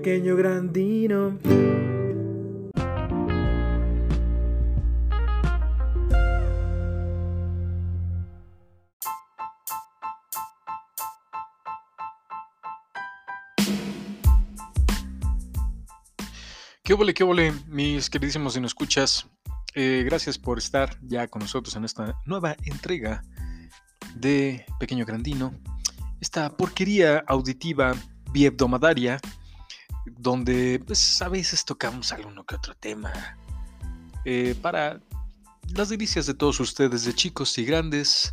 [0.00, 1.38] pequeño grandino.
[16.82, 19.28] ¿Qué ole, qué ole, mis queridísimos y no escuchas?
[19.74, 23.22] Eh, gracias por estar ya con nosotros en esta nueva entrega
[24.14, 25.52] de Pequeño Grandino.
[26.22, 27.94] Esta porquería auditiva
[28.32, 29.20] biebdomadaria,
[30.18, 33.12] donde pues, a veces tocamos alguno que otro tema.
[34.24, 35.00] eh, para
[35.74, 38.32] las delicias de todos ustedes, de chicos y grandes,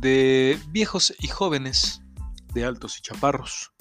[0.00, 2.00] de viejos y jóvenes,
[2.54, 3.72] de altos y chaparros,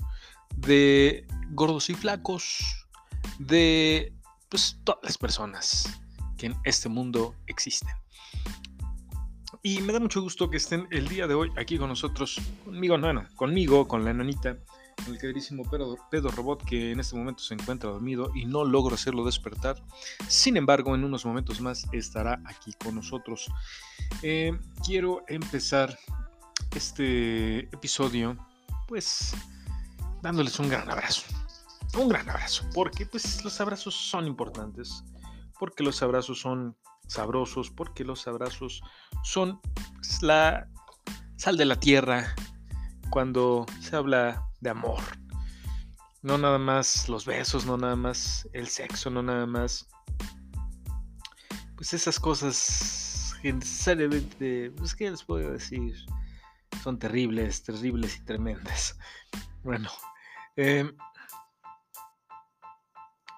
[0.58, 2.88] de gordos y flacos,
[3.40, 4.14] de
[4.50, 6.02] pues, todas las personas
[6.38, 7.94] que en este mundo existen.
[9.64, 12.98] Y me da mucho gusto que estén el día de hoy aquí con nosotros, conmigo,
[12.98, 14.66] no, conmigo, con la enanita, con
[15.08, 18.96] el queridísimo Pedro, Pedro Robot que en este momento se encuentra dormido y no logro
[18.96, 19.82] hacerlo despertar.
[20.28, 23.48] Sin embargo, en unos momentos más estará aquí con nosotros.
[24.22, 25.98] Eh, quiero empezar
[26.76, 28.38] este episodio,
[28.88, 29.34] pues,
[30.22, 31.24] dándoles un gran abrazo
[31.98, 35.04] un gran abrazo, porque pues los abrazos son importantes,
[35.60, 36.76] porque los abrazos son
[37.08, 38.82] sabrosos, porque los abrazos
[39.24, 39.60] son
[40.22, 40.68] la
[41.38, 42.36] sal de la tierra
[43.10, 45.02] cuando se habla de amor.
[46.24, 49.88] No nada más los besos, no nada más el sexo, no nada más
[51.76, 55.96] pues esas cosas que necesariamente, pues qué les puedo decir,
[56.82, 58.98] son terribles, terribles y tremendas.
[59.64, 59.90] Bueno,
[60.56, 60.92] eh,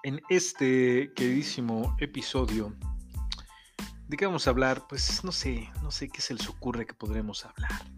[0.04, 2.74] en este queridísimo episodio,
[4.06, 4.86] ¿de qué vamos a hablar?
[4.88, 7.97] Pues no sé, no sé qué se les ocurre que podremos hablar.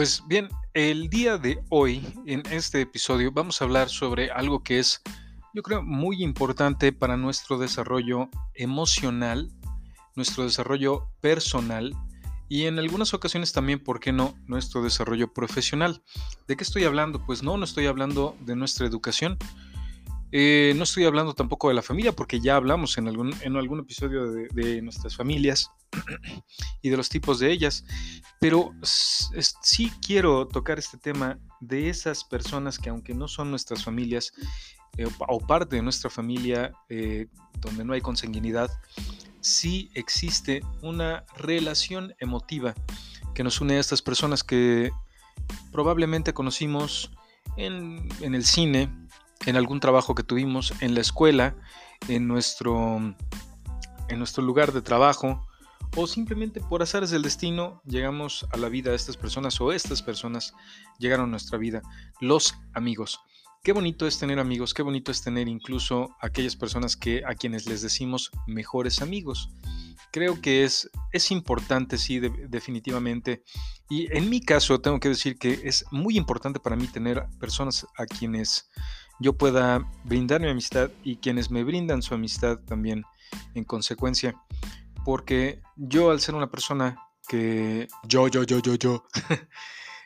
[0.00, 4.78] Pues bien, el día de hoy, en este episodio, vamos a hablar sobre algo que
[4.78, 5.02] es
[5.52, 9.50] yo creo, muy importante para nuestro desarrollo emocional,
[10.16, 11.94] nuestro desarrollo personal
[12.48, 16.02] y en algunas ocasiones también, ¿por qué no?, nuestro desarrollo profesional.
[16.48, 17.26] ¿De qué estoy hablando?
[17.26, 19.36] Pues no, no estoy hablando de nuestra educación.
[20.32, 23.80] Eh, no estoy hablando tampoco de la familia, porque ya hablamos en algún, en algún
[23.80, 25.70] episodio de, nuestras familias
[26.82, 27.84] y de los tipos de ellas,
[28.38, 34.32] pero sí quiero tocar este tema de esas personas que aunque no son nuestras familias,
[34.96, 37.26] eh, o parte de nuestra familia eh,
[37.60, 38.70] donde no hay consanguinidad,
[39.40, 42.74] sí existe una relación emotiva
[43.34, 44.90] que nos une a estas personas que
[45.72, 47.10] probablemente conocimos
[47.56, 48.90] en, en el cine,
[49.46, 51.56] en algún trabajo que tuvimos, en la escuela,
[52.08, 52.98] en nuestro,
[54.08, 55.46] en nuestro lugar de trabajo,
[55.96, 60.02] o simplemente por azares del destino llegamos a la vida de estas personas o estas
[60.02, 60.54] personas
[60.98, 61.82] llegaron a nuestra vida,
[62.20, 63.20] los amigos.
[63.62, 67.66] Qué bonito es tener amigos, qué bonito es tener incluso aquellas personas que a quienes
[67.66, 69.50] les decimos mejores amigos.
[70.12, 73.44] Creo que es, es importante, sí, de, definitivamente.
[73.90, 77.86] Y en mi caso tengo que decir que es muy importante para mí tener personas
[77.98, 78.70] a quienes
[79.20, 83.04] yo pueda brindar mi amistad y quienes me brindan su amistad también
[83.54, 84.34] en consecuencia.
[85.04, 86.98] Porque yo al ser una persona
[87.28, 89.04] que yo, yo, yo, yo, yo,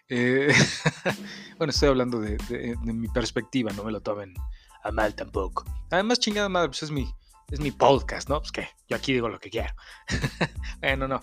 [0.09, 0.53] Eh,
[1.59, 4.35] bueno, estoy hablando de, de, de, mi perspectiva, no me lo tomen
[4.83, 5.65] a mal tampoco.
[5.91, 7.11] Además, chingada madre, pues es mi,
[7.51, 8.41] es mi podcast, ¿no?
[8.41, 9.75] Pues que yo aquí digo lo que quiero.
[10.81, 11.23] bueno, no,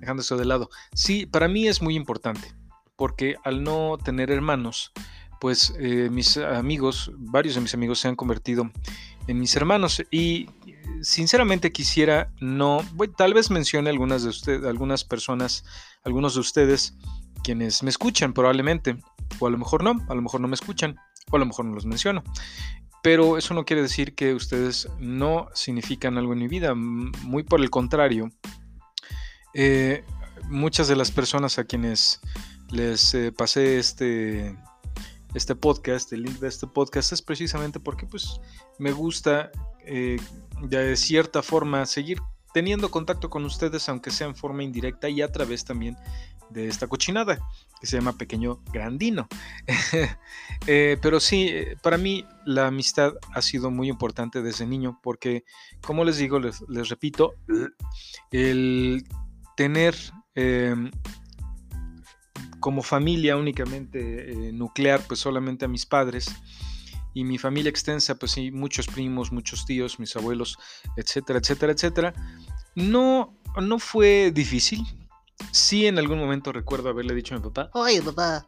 [0.00, 0.70] dejando eso de lado.
[0.92, 2.52] Sí, para mí es muy importante,
[2.96, 4.92] porque al no tener hermanos,
[5.40, 8.70] pues eh, mis amigos, varios de mis amigos se han convertido
[9.26, 10.48] en mis hermanos y
[11.02, 12.82] sinceramente quisiera no,
[13.16, 15.64] tal vez mencione algunas de ustedes, algunas personas,
[16.04, 16.94] algunos de ustedes
[17.42, 18.98] quienes me escuchan probablemente,
[19.38, 20.96] o a lo mejor no, a lo mejor no me escuchan,
[21.30, 22.24] o a lo mejor no los menciono.
[23.02, 27.60] Pero eso no quiere decir que ustedes no significan algo en mi vida, muy por
[27.60, 28.32] el contrario.
[29.54, 30.04] Eh,
[30.48, 32.20] muchas de las personas a quienes
[32.70, 34.56] les eh, pasé este,
[35.36, 38.40] este podcast, el link de este podcast, es precisamente porque pues,
[38.78, 39.50] me gusta
[39.84, 40.18] eh,
[40.62, 42.18] de cierta forma seguir
[42.54, 45.94] teniendo contacto con ustedes, aunque sea en forma indirecta y a través también
[46.48, 47.38] de esta cochinada
[47.78, 49.28] que se llama Pequeño Grandino.
[50.66, 51.52] eh, pero sí,
[51.82, 55.44] para mí la amistad ha sido muy importante desde niño porque,
[55.82, 57.34] como les digo, les, repito,
[58.30, 59.06] el
[59.54, 59.94] tener
[60.34, 60.74] eh,
[62.60, 66.34] como familia únicamente eh, nuclear, pues solamente a mis padres
[67.14, 70.58] y mi familia extensa, pues sí, muchos primos, muchos tíos, mis abuelos,
[70.96, 72.14] etcétera, etcétera, etcétera.
[72.74, 74.84] No, no fue difícil.
[75.50, 78.46] Sí, en algún momento recuerdo haberle dicho a mi papá, Oye, papá,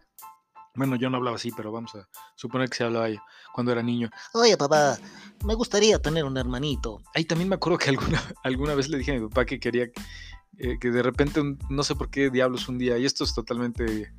[0.78, 3.18] bueno, yo no hablaba así, pero vamos a suponer que se hablaba yo
[3.52, 4.10] cuando era niño.
[4.32, 4.96] oye, papá,
[5.44, 7.02] me gustaría tener un hermanito.
[7.14, 9.88] Ahí también me acuerdo que alguna, alguna vez le dije a mi papá que quería
[10.58, 11.40] eh, que de repente,
[11.70, 14.12] no sé por qué diablos un día, y esto es totalmente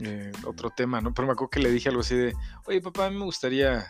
[0.00, 1.12] eh, otro tema, ¿no?
[1.12, 2.34] Pero me acuerdo que le dije algo así de,
[2.66, 3.86] oye papá, a mí me gustaría,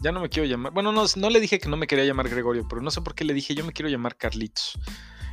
[0.00, 2.28] ya no me quiero llamar, bueno, no, no le dije que no me quería llamar
[2.28, 4.78] Gregorio, pero no sé por qué le dije, yo me quiero llamar Carlitos.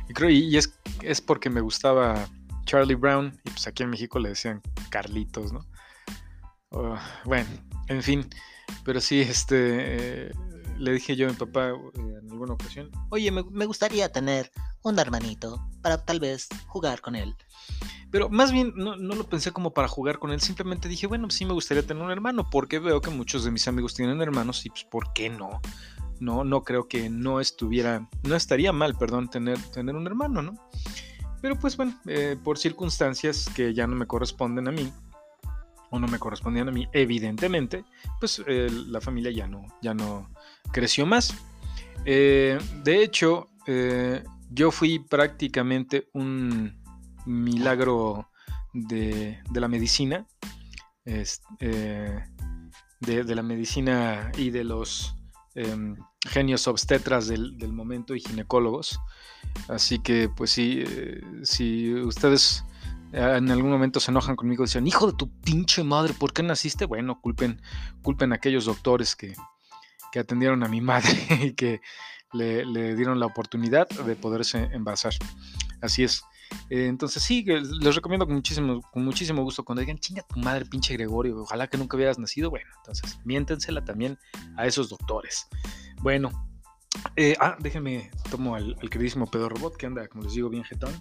[0.08, 2.28] Y creo, y, es, es porque me gustaba
[2.64, 5.66] Charlie Brown, y pues aquí en México le decían Carlitos, ¿no?
[6.70, 7.48] Oh, bueno,
[7.88, 8.28] en fin,
[8.84, 10.32] pero sí, este, eh,
[10.78, 14.50] le dije yo a mi papá eh, en alguna ocasión, Oye, me, gustaría tener
[14.82, 17.34] un hermanito para tal vez jugar con él.
[18.10, 21.30] Pero más bien no, no lo pensé como para jugar con él, simplemente dije, bueno,
[21.30, 24.64] sí me gustaría tener un hermano, porque veo que muchos de mis amigos tienen hermanos
[24.66, 25.60] y pues ¿por qué no?
[26.20, 30.54] No, no creo que no estuviera, no estaría mal, perdón, tener, tener un hermano, ¿no?
[31.40, 34.92] Pero pues bueno, eh, por circunstancias que ya no me corresponden a mí,
[35.92, 37.84] o no me correspondían a mí, evidentemente,
[38.18, 40.30] pues eh, la familia ya no, ya no
[40.70, 41.34] creció más.
[42.04, 46.80] Eh, de hecho, eh, yo fui prácticamente un
[47.26, 48.28] milagro
[48.72, 50.26] de, de la medicina,
[51.04, 51.24] eh,
[53.00, 55.16] de, la medicina y de los
[55.54, 55.96] em,
[56.28, 58.98] genios obstetras del, del momento y ginecólogos.
[59.68, 62.64] Así que, pues si ustedes
[63.12, 66.42] en algún momento se enojan conmigo y dicen, hijo de tu pinche madre, ¿por qué
[66.42, 66.86] naciste?
[66.86, 67.60] Bueno, culpen,
[68.00, 69.34] culpen a aquellos doctores que,
[70.12, 71.10] que atendieron a mi madre
[71.42, 71.80] y que
[72.32, 75.14] le, dieron la oportunidad de poderse envasar.
[75.80, 76.22] Así es.
[76.68, 80.66] Eh, entonces sí, les recomiendo con muchísimo, con muchísimo gusto cuando digan, chinga tu madre,
[80.66, 82.50] pinche Gregorio, ojalá que nunca hubieras nacido.
[82.50, 84.18] Bueno, entonces miéntensela también
[84.56, 85.48] a esos doctores.
[86.02, 86.30] Bueno,
[87.16, 90.64] eh, ah, déjenme, tomo al, al queridísimo Pedro Robot que anda, como les digo, bien
[90.64, 90.92] jetón.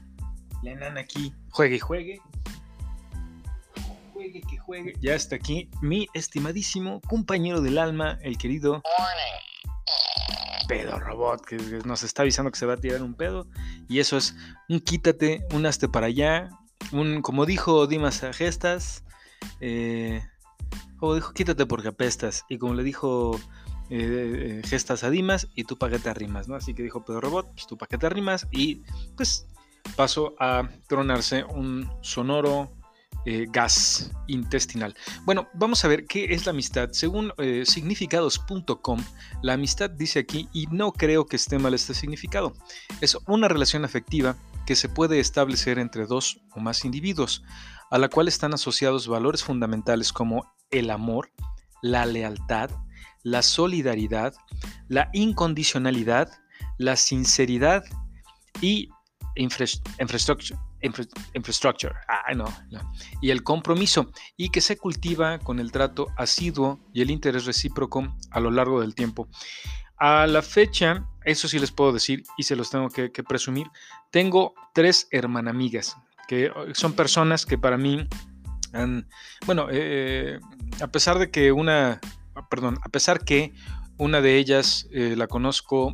[0.64, 2.22] La enana aquí, juegue y juegue.
[5.02, 8.82] Ya está aquí mi estimadísimo compañero del alma, el querido
[10.68, 13.46] pedo robot que nos está avisando que se va a tirar un pedo.
[13.90, 14.36] Y eso es
[14.70, 16.50] un quítate, un hazte para allá,
[16.94, 19.04] un como dijo Dimas a Gestas,
[19.60, 20.24] eh,
[20.98, 23.38] como dijo quítate porque apestas y como le dijo
[23.90, 26.56] eh, eh, Gestas a Dimas y tú pa' que te arrimas, ¿no?
[26.56, 28.84] Así que dijo pedo robot, pues tú pa' que te arrimas y
[29.18, 29.48] pues
[29.98, 32.72] pasó a tronarse un sonoro
[33.26, 34.96] eh, gas intestinal.
[35.26, 36.90] Bueno, vamos a ver qué es la amistad.
[36.92, 39.04] Según eh, significados.com,
[39.42, 42.54] la amistad dice aquí, y no creo que esté mal este significado,
[43.02, 44.36] es una relación afectiva
[44.66, 47.44] que se puede establecer entre dos o más individuos,
[47.90, 51.32] a la cual están asociados valores fundamentales como el amor,
[51.82, 52.70] la lealtad,
[53.24, 54.34] la solidaridad,
[54.88, 56.32] la incondicionalidad,
[56.78, 57.84] la sinceridad
[58.62, 58.90] y
[59.36, 60.58] infra- infrastructure.
[60.82, 66.08] Infra- infrastructure, ah, no, no, y el compromiso, y que se cultiva con el trato
[66.18, 69.28] asiduo y el interés recíproco a lo largo del tiempo.
[69.98, 73.68] A la fecha, eso sí les puedo decir y se los tengo que, presumir,
[74.10, 75.96] tengo tres hermanamigas,
[76.28, 78.08] que eh, son personas que para mí
[78.74, 79.08] han,
[79.46, 80.40] bueno, eh,
[80.82, 82.00] a pesar de que una,
[82.50, 83.54] perdón, a pesar que
[83.98, 85.92] una de ellas eh, la conozco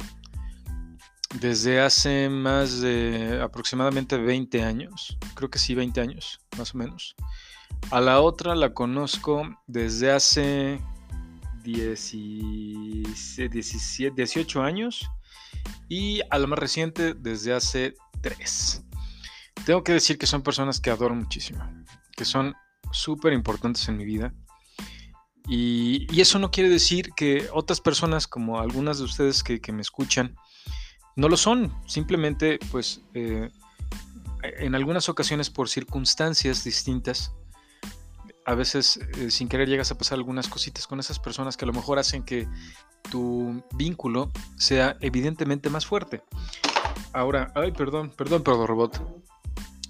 [1.36, 7.16] desde hace más de aproximadamente 20 años, creo que sí, 20 años, más o menos.
[7.92, 10.80] A la otra la conozco desde hace
[11.64, 15.08] 17, 17, 18 años
[15.90, 18.84] y a la más reciente desde hace 3.
[19.66, 21.64] Tengo que decir que son personas que adoro muchísimo,
[22.16, 22.56] que son
[22.92, 24.34] súper importantes en mi vida.
[25.50, 30.36] Y, eso no quiere decir que otras personas, como algunas de ustedes que me escuchan,
[31.18, 31.74] no lo son.
[31.86, 33.50] Simplemente, pues, eh,
[34.44, 37.34] en algunas ocasiones por circunstancias distintas,
[38.46, 41.68] a veces eh, sin querer llegas a pasar algunas cositas con esas personas que a
[41.68, 42.48] lo mejor hacen que
[43.12, 46.24] tu vínculo sea evidentemente más fuerte.
[47.12, 49.24] Ahora, ay, perdón, perdón, perdón, robot.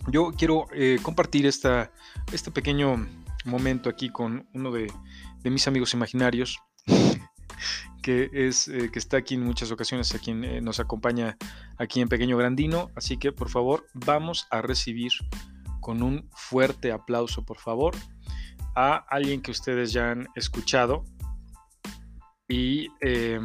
[0.09, 1.91] Yo quiero eh, compartir esta,
[2.31, 3.05] este pequeño
[3.45, 4.91] momento aquí con uno de,
[5.43, 6.59] de mis amigos imaginarios,
[8.07, 11.35] que, es, eh, que está aquí en muchas ocasiones, a quien eh, nos acompaña
[11.77, 12.89] aquí en Pequeño Grandino.
[12.95, 15.11] Así que, por favor, vamos a recibir
[15.81, 17.97] con un fuerte aplauso, por favor,
[18.77, 21.03] a alguien que ustedes ya han escuchado
[22.47, 23.41] y eh,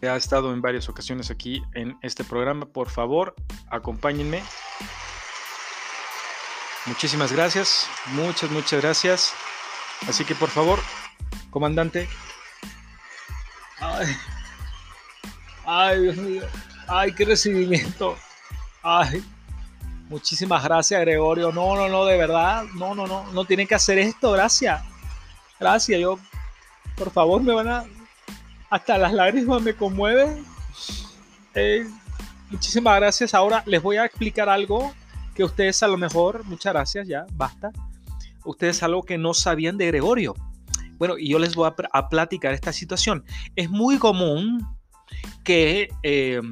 [0.00, 2.64] ha estado en varias ocasiones aquí en este programa.
[2.64, 3.34] Por favor,
[3.68, 4.42] acompáñenme.
[6.86, 9.34] Muchísimas gracias, muchas, muchas gracias.
[10.08, 10.78] Así que por favor,
[11.50, 12.08] Comandante.
[13.80, 14.06] Ay,
[15.66, 16.42] ay, Dios mío.
[16.86, 18.16] Ay, qué recibimiento.
[18.82, 19.24] Ay,
[20.08, 21.52] muchísimas gracias, Gregorio.
[21.52, 22.64] No, no, no, de verdad.
[22.74, 23.30] No, no, no.
[23.32, 24.32] No tiene que hacer esto.
[24.32, 24.82] Gracias.
[25.58, 26.00] Gracias.
[26.00, 26.18] Yo,
[26.96, 27.84] por favor, me van a.
[28.68, 30.44] Hasta las lágrimas me conmueven.
[31.54, 31.86] Eh,
[32.50, 33.34] muchísimas gracias.
[33.34, 34.92] Ahora les voy a explicar algo
[35.34, 37.70] que ustedes a lo mejor, muchas gracias, ya, basta.
[38.44, 40.34] Ustedes algo que no sabían de Gregorio.
[41.00, 43.24] Bueno, y yo les voy a, platicar esta situación.
[43.56, 44.60] Es muy común
[45.44, 46.42] que, eh,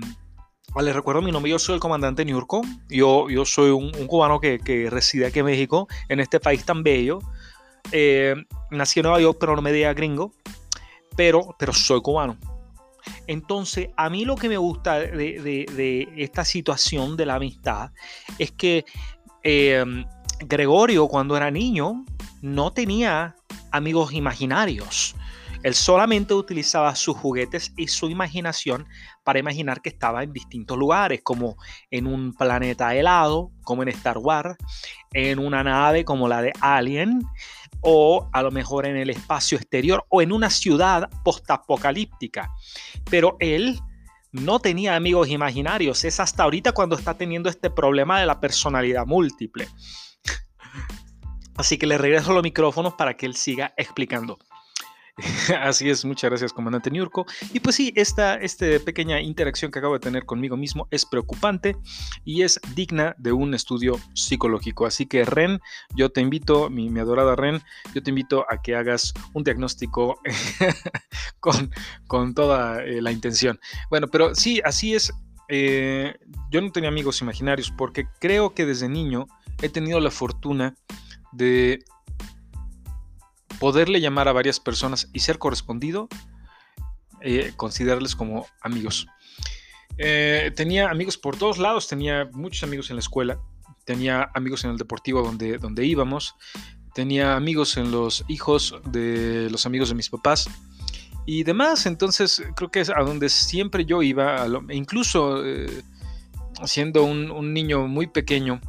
[0.80, 2.62] les recuerdo mi nombre, yo soy el comandante Niurko.
[2.88, 7.18] Yo, yo soy un, cubano que, reside aquí en México, en este país tan bello.
[7.92, 8.34] Eh,
[8.70, 10.32] nací en Nueva York, pero no me diga gringo.
[11.14, 12.38] Pero, pero soy cubano.
[13.26, 17.90] Entonces, a mí lo que me gusta de, esta situación de la amistad
[18.38, 18.86] es que
[19.42, 20.06] em,
[20.40, 22.06] Gregorio, cuando era niño,
[22.40, 23.36] no tenía
[23.70, 25.14] amigos imaginarios.
[25.62, 28.86] Él solamente utilizaba sus juguetes y su imaginación
[29.24, 31.56] para imaginar que estaba en distintos lugares, como
[31.90, 34.56] en un planeta helado, como en Star Wars,
[35.12, 37.20] en una nave como la de Alien,
[37.80, 42.50] o a lo mejor en el espacio exterior o en una ciudad postapocalíptica.
[43.10, 43.80] Pero él
[44.32, 46.04] no tenía amigos imaginarios.
[46.04, 49.68] Es hasta ahorita cuando está teniendo este problema de la personalidad múltiple.
[51.58, 54.38] Así que le regreso los micrófonos para que él siga explicando.
[55.60, 57.26] Así es, muchas gracias, comandante Niurko.
[57.52, 61.76] Y pues sí, esta, esta pequeña interacción que acabo de tener conmigo mismo es preocupante
[62.24, 64.86] y es digna de un estudio psicológico.
[64.86, 65.58] Así que, Ren,
[65.96, 67.60] yo te invito, mi, adorada Ren,
[67.92, 70.20] yo te invito a que hagas un diagnóstico
[71.40, 71.72] con,
[72.06, 73.58] con, toda eh, la intención.
[73.90, 75.12] Bueno, pero sí, así es.
[75.48, 76.14] Eh,
[76.52, 79.26] yo no tenía amigos imaginarios porque creo que desde niño
[79.60, 80.76] he tenido la fortuna
[83.58, 86.08] poderle llamar a varias personas y ser correspondido,
[87.20, 89.06] eh, considerarles como amigos.
[89.98, 93.40] Eh, tenía amigos por todos lados, tenía muchos amigos en la escuela,
[93.84, 96.36] tenía amigos en el deportivo donde, donde íbamos,
[96.94, 100.48] tenía amigos en los hijos de los amigos de mis papás
[101.26, 101.86] y demás.
[101.86, 105.82] Entonces creo que es a donde siempre yo iba, incluso eh,
[106.64, 108.60] siendo un, niño muy pequeño,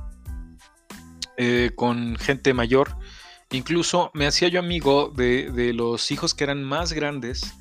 [1.75, 2.95] con gente mayor,
[3.51, 7.55] Incluso me hacía yo amigo de, los hijos que eran más grandes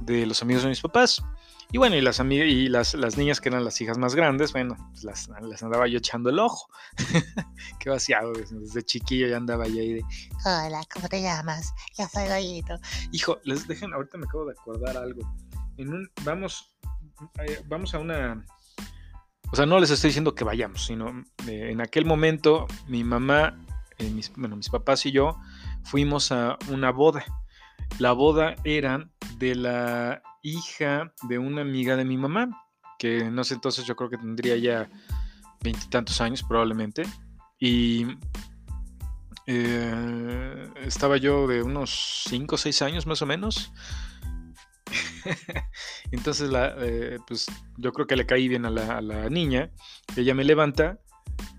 [0.00, 1.22] de los amigos de mis papás.
[1.70, 4.74] Y bueno, y las, y las, las niñas que eran las hijas más grandes, bueno,
[4.90, 6.70] pues las, las andaba yo echando el ojo.
[7.78, 10.04] Qué vaciado, desde chiquillo ya andaba yo ahí de,
[10.46, 11.74] hola, ¿cómo te llamas?
[11.98, 12.80] Yo soy Goyito.
[13.12, 15.30] Hijo, les dejen, ahorita me acabo de acordar algo.
[16.24, 16.74] Vamos,
[17.46, 18.46] eh, vamos a una,
[19.50, 23.58] o sea, no les estoy diciendo que vayamos, sino eh, en aquel momento mi mamá
[23.98, 25.36] eh, mis, bueno, mis papás y yo
[25.82, 27.24] fuimos a una boda.
[27.98, 32.48] La boda era de la hija de una amiga de mi mamá,
[32.98, 34.88] que no sé entonces yo creo que tendría ya
[35.62, 37.02] veintitantos años probablemente.
[37.58, 38.06] Y
[39.46, 43.72] eh, estaba yo de unos cinco o seis años más o menos.
[46.10, 49.70] Entonces, la, eh, pues yo creo que le caí bien a la, a la, niña.
[50.16, 50.98] Ella me levanta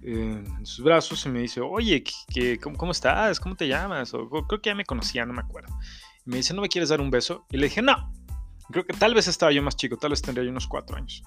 [0.01, 2.03] en sus brazos y me dice, oye,
[2.61, 3.39] cómo, estás?
[3.39, 4.13] ¿Cómo te llamas?
[4.13, 5.73] O, creo que ya me conocía, no me acuerdo.
[6.25, 7.45] Y me dice, ¿no me quieres dar un beso?
[7.51, 8.13] Y le dije, no.
[8.71, 11.23] Creo que tal vez estaba yo más chico, tal vez tendría yo unos cuatro años.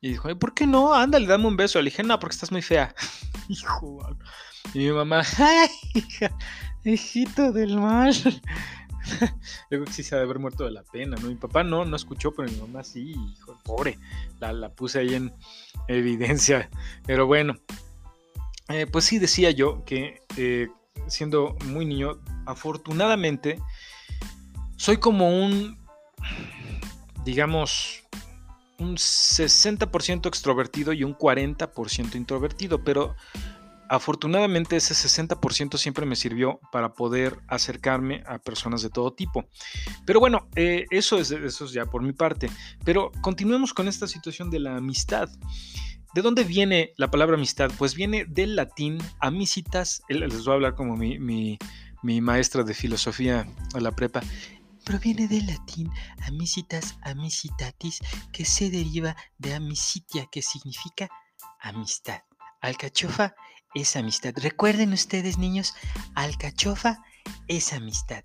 [0.00, 0.94] Y dijo, ¿por qué no?
[0.94, 1.80] Ándale, dame un beso.
[1.80, 2.94] Le dije, no, porque estás muy fea.
[3.48, 4.00] Hijo,
[4.74, 6.30] y mi mamá, ¡ay, hija,
[6.84, 8.14] hijito del mal!
[9.10, 9.28] Yo
[9.68, 11.28] creo que sí se ha de haber muerto de la pena, ¿no?
[11.28, 13.98] Mi papá no, no escuchó, pero mi mamá sí, hijo, pobre.
[14.40, 15.32] La, la puse ahí en
[15.88, 16.70] evidencia.
[17.06, 17.56] Pero bueno,
[18.68, 20.68] eh, pues sí decía yo que eh,
[21.06, 23.58] siendo muy niño, afortunadamente,
[24.76, 25.78] soy como un,
[27.24, 28.04] digamos,
[28.78, 33.16] un 60% extrovertido y un 40% introvertido, pero
[33.88, 39.48] Afortunadamente ese 60% siempre me sirvió para poder acercarme a personas de todo tipo.
[40.04, 42.50] Pero bueno, eh, eso, es, eso es ya por mi parte.
[42.84, 45.28] Pero continuemos con esta situación de la amistad.
[46.14, 47.70] ¿De dónde viene la palabra amistad?
[47.78, 50.02] Pues viene del latín amicitas.
[50.08, 51.58] Les voy a hablar como mi,
[52.02, 54.22] mi maestra de filosofía a la prepa
[54.88, 55.90] proviene del latín
[56.22, 58.00] amicitas amicitatis,
[58.32, 61.10] que se deriva de amicitia, que significa
[61.60, 62.22] amistad.
[62.62, 63.34] Alcachofa
[63.80, 64.32] es amistad.
[64.36, 65.74] Recuerden ustedes, niños,
[66.14, 67.02] alcachofa
[67.46, 68.22] es amistad.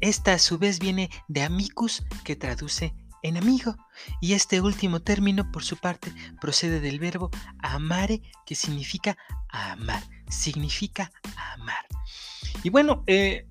[0.00, 3.76] Esta a su vez viene de amicus, que traduce en amigo.
[4.20, 9.16] Y este último término, por su parte, procede del verbo amare, que significa
[9.48, 10.02] amar.
[10.28, 11.12] Significa
[11.54, 11.86] amar.
[12.62, 13.46] Y bueno, eh,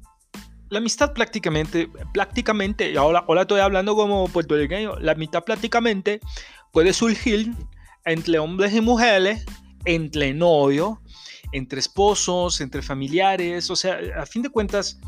[0.70, 6.22] la amistad prácticamente, prácticamente, ahora, ahora estoy hablando como puertorriqueño, la amistad prácticamente
[6.72, 7.54] puede surgir
[8.06, 9.46] entre hombres y mujeres,
[9.86, 10.98] entre novios,
[11.52, 15.00] entre esposos, entre familiares, o sea, a fin de cuentas,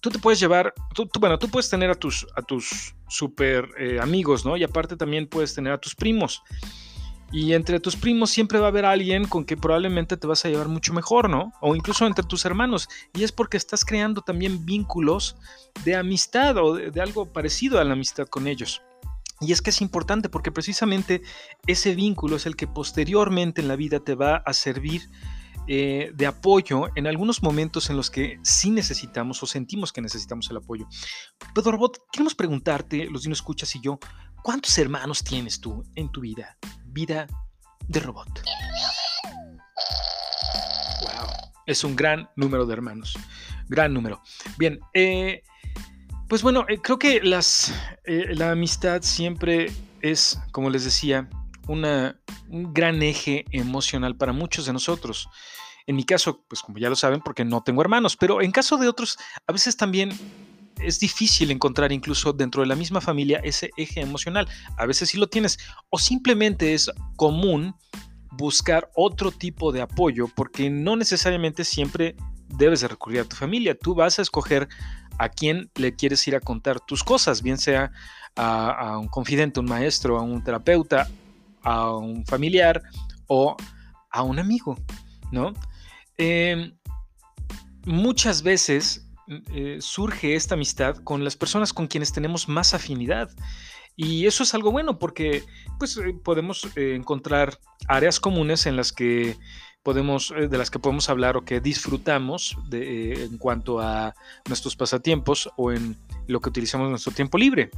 [0.00, 0.74] tú te puedes llevar,
[1.20, 4.56] bueno, tú puedes tener a tus, a tus super eh, amigos, ¿no?
[4.56, 6.42] Y aparte también puedes tener a tus primos.
[7.30, 10.50] Y entre tus primos siempre va a haber alguien con que probablemente te vas a
[10.50, 11.52] llevar mucho mejor, ¿no?
[11.62, 12.88] O incluso entre tus hermanos.
[13.14, 15.36] Y es porque estás creando también vínculos
[15.84, 18.82] de amistad o de algo parecido a la amistad con ellos.
[19.40, 21.22] Y es que es importante porque precisamente
[21.66, 25.02] ese vínculo es el que posteriormente en la vida te va a servir
[25.68, 30.50] eh, de apoyo en algunos momentos en los que sí necesitamos o sentimos que necesitamos
[30.50, 30.88] el apoyo.
[31.54, 33.98] Pedro Robot, queremos preguntarte, los Dino Escuchas y yo,
[34.42, 36.56] ¿cuántos hermanos tienes tú en tu vida?
[36.86, 37.26] Vida
[37.86, 38.42] de robot.
[41.02, 41.28] Wow,
[41.66, 43.16] es un gran número de hermanos.
[43.68, 44.20] Gran número.
[44.58, 45.42] Bien, eh,
[46.28, 47.72] pues bueno, eh, creo que las,
[48.04, 51.28] la amistad siempre es, como les decía,
[51.68, 55.28] una, un gran eje emocional para muchos de nosotros.
[55.86, 58.76] En mi caso, pues como ya lo saben, porque no tengo hermanos, pero en caso
[58.76, 60.12] de otros, a veces también
[60.80, 64.48] es difícil encontrar incluso dentro de la misma familia ese eje emocional.
[64.76, 65.58] A veces sí lo tienes
[65.90, 67.74] o simplemente es común
[68.32, 72.16] buscar otro tipo de apoyo porque no necesariamente siempre
[72.48, 73.76] debes de recurrir a tu familia.
[73.78, 74.68] Tú vas a escoger
[75.18, 77.92] a quién le quieres ir a contar tus cosas, bien sea
[78.34, 81.08] a, a un confidente, un maestro, a un terapeuta,
[81.62, 82.82] a un familiar
[83.26, 83.56] o
[84.10, 84.76] a un amigo,
[85.30, 85.52] ¿no?
[86.18, 86.74] Em,
[87.86, 89.08] muchas veces
[89.52, 93.30] eh, surge esta amistad con las personas con quienes tenemos más afinidad.
[93.96, 95.44] Y eso es algo bueno porque
[95.78, 99.36] pues, eh, podemos eh, encontrar áreas comunes en las que
[99.82, 104.14] podemos, de las que podemos hablar o que disfrutamos de, en cuanto a
[104.48, 105.96] nuestros pasatiempos o en
[106.26, 107.70] lo que utilizamos en nuestro tiempo libre.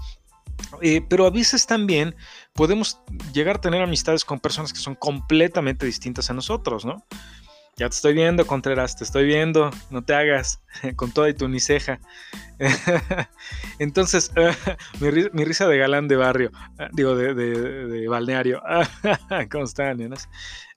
[1.08, 2.14] Pero a veces también
[2.52, 3.00] podemos
[3.32, 7.04] llegar a tener amistades con personas que son completamente distintas a nosotros, ¿no?
[7.76, 10.60] Ya te estoy viendo, Contreras, te estoy viendo, no te hagas,
[10.96, 11.46] con toda y tu.
[13.80, 14.30] Entonces,
[15.00, 16.52] mi, risa de galán de barrio,
[16.92, 18.62] digo, de, balneario.
[19.50, 20.28] ¿Cómo están, nenas?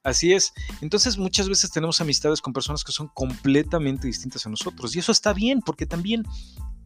[0.04, 0.54] Así es.
[0.82, 4.96] Entonces, muchas veces tenemos amistades con personas que son completamente distintas a nosotros.
[4.96, 6.24] Y eso está bien, porque también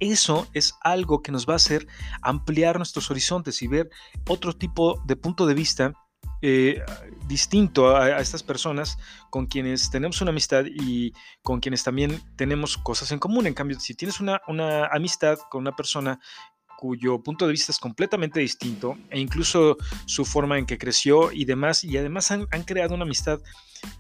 [0.02, 1.88] eso es algo que nos va a hacer
[2.22, 3.90] ampliar nuestros horizontes y ver
[4.28, 5.94] otro tipo de punto de vista
[6.42, 6.82] eh,
[7.28, 8.98] distinto a, estas personas
[9.30, 13.46] con quienes tenemos una amistad y con quienes también tenemos cosas en común.
[13.46, 16.20] En cambio, si tienes una, una amistad con una persona
[16.82, 21.46] cuyo punto de vista es completamente distinto e incluso su forma en que creció y
[21.46, 23.40] demás, y además han, creado una amistad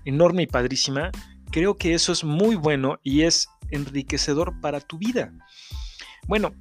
[0.04, 1.12] enorme y padrísima,
[1.52, 5.32] creo que eso es muy bueno y es enriquecedor para tu vida.
[6.28, 6.54] Bueno,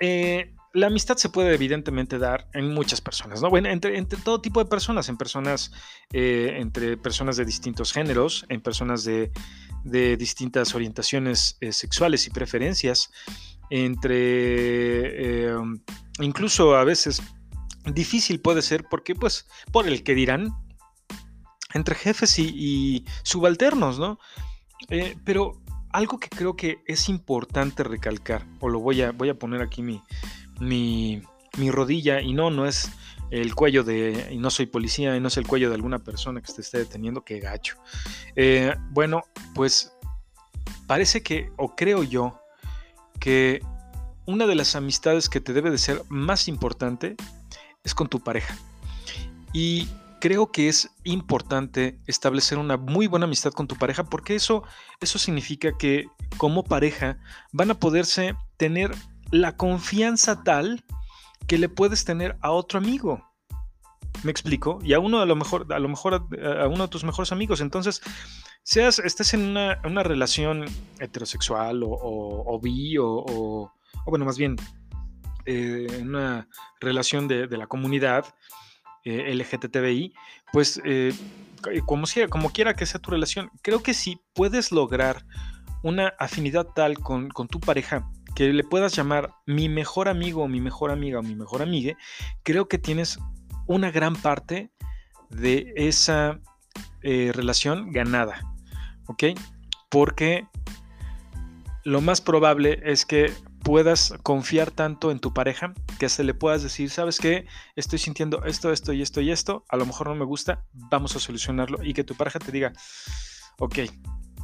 [0.00, 3.50] eh, la amistad se puede evidentemente dar en muchas personas, ¿no?
[3.50, 5.72] Bueno, entre, todo tipo de personas, en personas,
[6.12, 9.30] eh, entre personas de distintos géneros, en personas de,
[9.84, 13.10] distintas orientaciones eh, sexuales y preferencias,
[13.70, 15.48] entre,
[16.20, 17.22] incluso a veces
[17.86, 20.52] difícil puede ser porque, pues, por el que dirán,
[21.74, 24.18] entre jefes y, subalternos, ¿no?
[25.24, 25.60] pero
[25.92, 29.82] algo que creo que es importante recalcar, o lo voy a, voy a poner aquí
[29.82, 30.02] mi,
[30.60, 31.22] mi,
[31.70, 32.90] rodilla y no, no es
[33.30, 36.40] el cuello de, y no soy policía, y no es el cuello de alguna persona
[36.40, 37.76] que te esté deteniendo, que gacho.
[38.36, 39.22] Eh, bueno,
[39.54, 39.92] pues
[40.86, 42.40] parece que, o creo yo,
[43.20, 43.60] que
[44.26, 47.16] una de las amistades que te debe de ser más importante
[47.82, 48.56] es con tu pareja.
[49.52, 49.88] Y
[50.20, 54.62] creo que es importante establecer una muy buena amistad con tu pareja porque eso,
[55.00, 57.18] eso significa que como pareja
[57.52, 58.94] van a poderse tener
[59.30, 60.84] la confianza tal
[61.46, 63.24] que le puedes tener a otro amigo.
[64.22, 64.80] ¿Me explico?
[64.82, 67.60] Y a uno a lo mejor, a lo mejor a, uno de tus mejores amigos.
[67.60, 68.02] Entonces,
[68.62, 70.64] seas, estés en una, relación
[70.98, 73.72] heterosexual o, o, bi o,
[74.06, 74.56] bueno, más bien
[75.46, 76.48] eh, en una
[76.80, 78.26] relación de, la comunidad
[79.08, 80.12] eh, LGTBI,
[80.52, 81.12] pues eh,
[81.86, 85.24] como, sea, como quiera que sea tu relación, creo que si puedes lograr
[85.82, 90.48] una afinidad tal con, con tu pareja que le puedas llamar mi mejor amigo o
[90.48, 91.96] mi mejor amiga o mi mejor amigue,
[92.42, 93.18] creo que tienes
[93.66, 94.70] una gran parte
[95.30, 96.38] de esa
[97.02, 98.40] eh, relación ganada.
[99.06, 99.24] ¿Ok?
[99.88, 100.46] Porque
[101.84, 106.62] lo más probable es que puedas confiar tanto en tu pareja que se le puedas
[106.62, 107.46] decir, ¿sabes qué?
[107.76, 111.16] Estoy sintiendo esto, esto y esto y esto, a lo mejor no me gusta, vamos
[111.16, 112.72] a solucionarlo y que tu pareja te diga,
[113.58, 113.78] ok,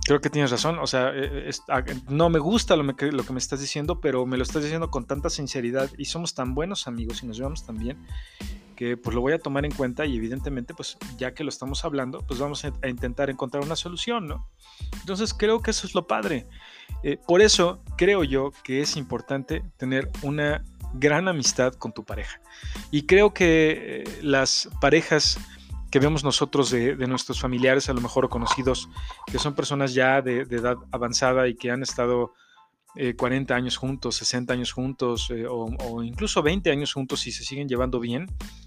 [0.04, 0.78] creo que tienes razón.
[0.78, 4.36] O sea, eh, ah, no me gusta lo, lo, que me estás diciendo, pero me
[4.36, 7.78] lo estás diciendo con tanta sinceridad y somos tan buenos amigos y nos llevamos tan
[7.78, 7.98] bien
[8.74, 11.84] que pues lo voy a tomar en cuenta y evidentemente pues ya que lo estamos
[11.84, 14.48] hablando pues vamos a, intentar encontrar una solución, ¿no?
[15.00, 16.46] Entonces creo que eso es lo padre.
[17.02, 22.40] Eh, por eso creo yo que es importante tener una gran amistad con tu pareja.
[22.90, 25.38] Y creo que eh, las parejas
[25.90, 28.88] que vemos nosotros de, nuestros familiares, a lo mejor conocidos,
[29.30, 32.34] que son personas ya de, edad avanzada y que han estado
[33.16, 37.44] 40 eh, años juntos, 60 años juntos eh, o, incluso 20 años juntos y se
[37.44, 38.26] siguen llevando bien,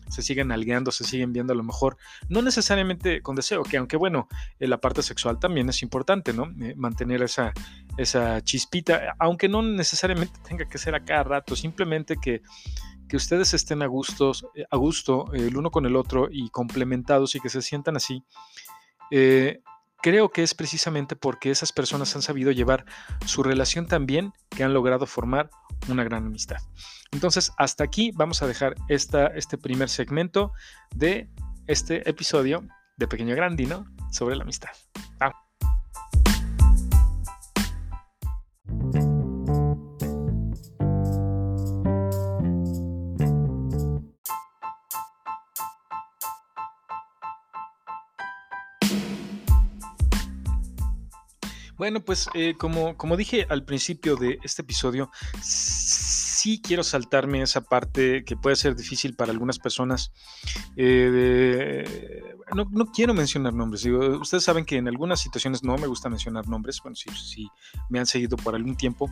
[0.09, 1.97] se siguen algueando, se siguen viendo a lo mejor,
[2.29, 4.27] no necesariamente con deseo, que aunque bueno,
[4.59, 6.51] la parte sexual también es importante, ¿no?
[6.75, 7.53] mantener esa,
[7.97, 12.41] esa chispita, aunque no necesariamente tenga que ser a cada rato, simplemente que
[13.07, 17.35] que ustedes estén a, gustos, eh, a gusto el uno con el otro y complementados
[17.35, 18.23] y que se sientan así,
[19.11, 19.61] eh,
[20.01, 22.85] creo que es precisamente porque esas personas han sabido llevar
[23.25, 25.49] su relación tan bien que han logrado formar
[25.87, 26.57] una gran amistad.
[27.11, 30.51] Entonces, hasta aquí vamos a dejar esta, este primer segmento
[30.95, 31.29] de
[31.67, 34.71] este episodio de Pequeño Grandino sobre la amistad.
[51.77, 55.11] Bueno, pues eh, como, como dije al principio de este episodio,
[55.41, 60.11] sí quiero saltarme esa parte que puede ser difícil para algunas personas.
[60.75, 62.23] Eh,
[62.55, 63.85] no, quiero mencionar nombres.
[63.85, 66.81] ustedes saben que en algunas situaciones no me gusta mencionar nombres.
[66.81, 67.49] Bueno, sí,
[67.89, 69.09] me han seguido por algún tiempo.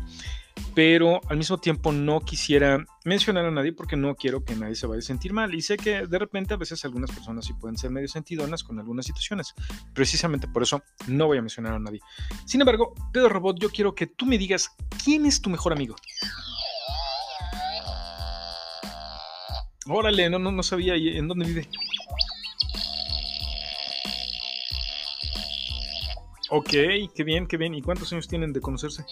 [0.74, 4.88] Pero al mismo tiempo no quisiera mencionar a nadie porque no quiero que nadie se
[4.88, 5.54] vaya a sentir mal.
[5.54, 8.80] Y sé que de repente a veces algunas personas sí pueden ser medio sentidonas con
[8.80, 9.54] algunas situaciones.
[9.94, 12.00] Precisamente por eso no voy a mencionar a nadie.
[12.46, 14.72] Sin embargo, Pedro Robot, yo quiero que tú me digas
[15.04, 15.96] quién es tu mejor amigo.
[19.88, 21.70] Órale, no, no, no sabía en dónde vive.
[26.58, 26.70] Ok,
[27.14, 27.76] qué bien, qué bien.
[27.76, 29.04] ¿Y cuántos años tienen de conocerse?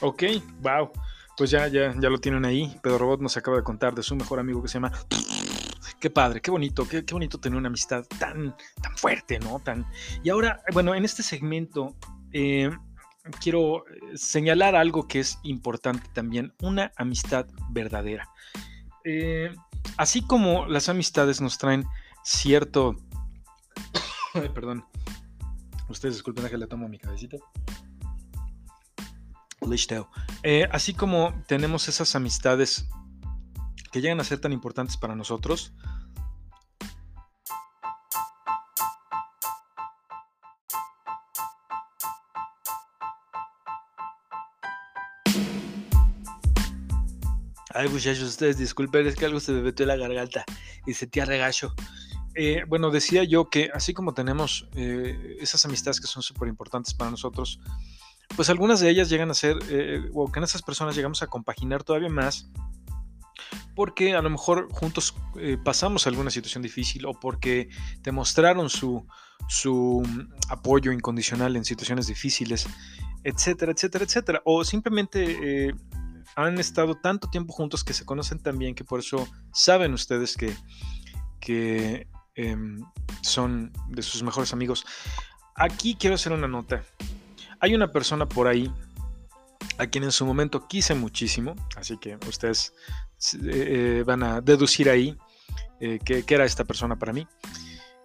[0.00, 0.22] Ok,
[0.62, 0.90] wow.
[1.36, 2.74] Pues ya, ya, ya lo tienen ahí.
[2.82, 4.92] Pedro Robot nos acaba de contar de su mejor amigo que se llama.
[6.00, 9.60] Qué padre, qué bonito, qué, bonito tener una amistad tan, tan fuerte, ¿no?
[9.60, 9.86] Tan.
[10.22, 11.96] Y ahora, bueno, en este segmento
[12.32, 12.70] eh,
[13.40, 18.28] quiero eh, señalar algo que es importante también, una amistad verdadera.
[19.04, 19.54] Eh,
[19.96, 21.84] así como las amistades nos traen
[22.24, 22.96] cierto...
[24.54, 24.84] perdón.
[25.88, 27.36] Ustedes disculpen que le tomo mi cabecita.
[30.42, 32.88] Eh, así como tenemos esas amistades
[33.90, 35.72] que llegan a ser tan importantes para nosotros,
[47.78, 50.46] Ay, muchachos, ustedes disculpen, es que algo se me metió en la garganta
[50.86, 51.74] y sentía regacho.
[52.38, 56.92] Eh, bueno, decía yo que así como tenemos eh, esas amistades que son súper importantes
[56.92, 57.60] para nosotros,
[58.36, 61.82] pues algunas de ellas llegan a ser, eh, o que esas personas llegamos a compaginar
[61.82, 62.50] todavía más,
[63.74, 65.14] porque a lo mejor juntos
[65.64, 67.68] pasamos alguna situación difícil o porque
[68.02, 69.06] demostraron su,
[69.48, 70.02] su
[70.50, 72.66] apoyo incondicional en situaciones difíciles,
[73.24, 74.42] etcétera, etcétera, etcétera.
[74.44, 75.74] O simplemente
[76.36, 80.36] han estado tanto tiempo juntos que se conocen tan bien que por eso saben ustedes
[80.36, 80.54] que,
[81.38, 82.80] que em,
[83.22, 84.86] son de sus mejores amigos.
[85.54, 86.84] Aquí quiero hacer una nota.
[87.60, 88.70] Hay una persona por ahí
[89.78, 92.72] a quien en su momento quise muchísimo, así que ustedes
[93.42, 95.16] eh, van a deducir ahí
[95.80, 97.26] eh, que, era esta persona para mí.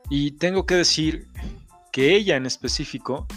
[0.09, 1.27] Y tengo que decir
[1.91, 3.27] que ella en específico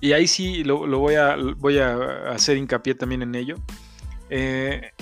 [0.00, 3.56] y ahí sí lo, voy, a, voy a hacer hincapié también en ello.
[4.30, 4.92] Eh,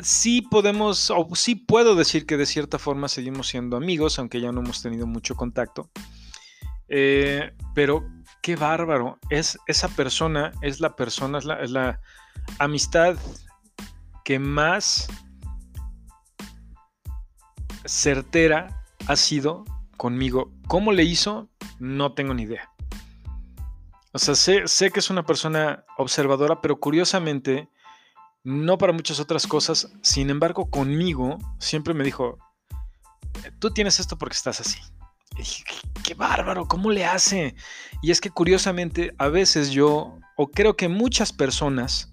[0.00, 4.52] sí podemos, o sí puedo decir que de cierta forma seguimos siendo amigos, aunque ya
[4.52, 5.90] no hemos tenido mucho contacto.
[6.88, 8.08] Eh, pero
[8.42, 9.18] qué bárbaro.
[9.30, 12.00] Es, esa persona es la persona, es la, es la
[12.58, 13.16] amistad
[14.24, 15.08] que más
[17.84, 19.64] certera ha sido
[19.96, 20.52] conmigo.
[20.68, 21.48] ¿Cómo le hizo?
[21.78, 22.68] No tengo ni idea.
[24.12, 27.68] O sea, sé, que es una persona observadora, pero curiosamente,
[28.44, 29.92] no para muchas otras cosas.
[30.02, 32.38] Sin embargo, conmigo siempre me dijo,
[33.58, 34.78] tú tienes esto porque estás así.
[35.34, 35.64] Y dije,
[36.04, 37.54] qué bárbaro, ¿cómo le hace?
[38.02, 42.12] Y es que curiosamente, a veces yo, o creo que muchas personas,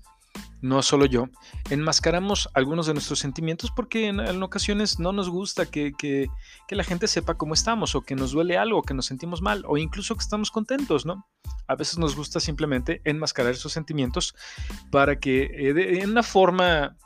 [0.61, 1.25] no solo yo,
[1.69, 6.29] enmascaramos algunos de nuestros sentimientos porque en, ocasiones no nos gusta que, que,
[6.69, 9.77] la gente sepa cómo estamos o que nos duele algo, que nos sentimos mal o
[9.77, 11.27] incluso que estamos contentos, ¿no?
[11.69, 14.35] A veces nos gusta simplemente enmascarar esos sentimientos
[14.91, 16.97] para que eh, en una forma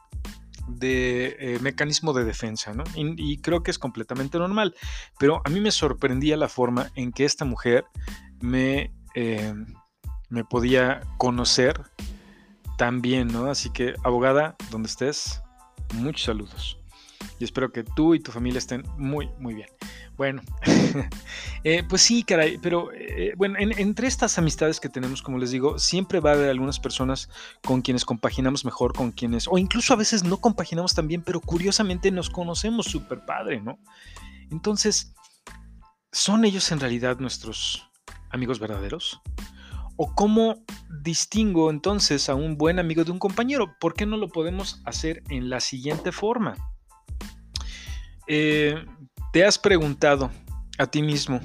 [0.67, 2.85] de eh, mecanismo de defensa, ¿no?
[2.95, 4.73] Y, creo que es completamente normal.
[5.19, 7.85] Pero a mí me sorprendía la forma en que esta mujer
[8.39, 9.53] me, eh,
[10.29, 11.81] me podía conocer
[12.77, 13.47] también, ¿no?
[13.47, 15.41] Así que, abogada, donde estés,
[15.93, 16.79] muchos saludos.
[17.39, 19.67] Y espero que tú y tu familia estén muy, muy bien.
[20.15, 20.43] Bueno,
[21.63, 25.79] eh, pues sí, caray, pero eh, bueno, entre estas amistades que tenemos, como les digo,
[25.79, 27.29] siempre va a haber algunas personas
[27.63, 31.41] con quienes compaginamos mejor, con quienes, o incluso a veces no compaginamos tan bien, pero
[31.41, 33.79] curiosamente nos conocemos súper padre, ¿no?
[34.51, 35.15] Entonces,
[36.11, 37.89] ¿son ellos en realidad nuestros
[38.29, 39.19] amigos verdaderos?
[39.95, 40.63] ¿O cómo
[41.01, 43.75] distingo entonces a un buen amigo de un compañero?
[43.79, 46.55] ¿Por qué no lo podemos hacer en la siguiente forma?
[48.27, 48.75] Eh,
[49.33, 50.29] ¿Te has preguntado
[50.77, 51.39] a ti mismo,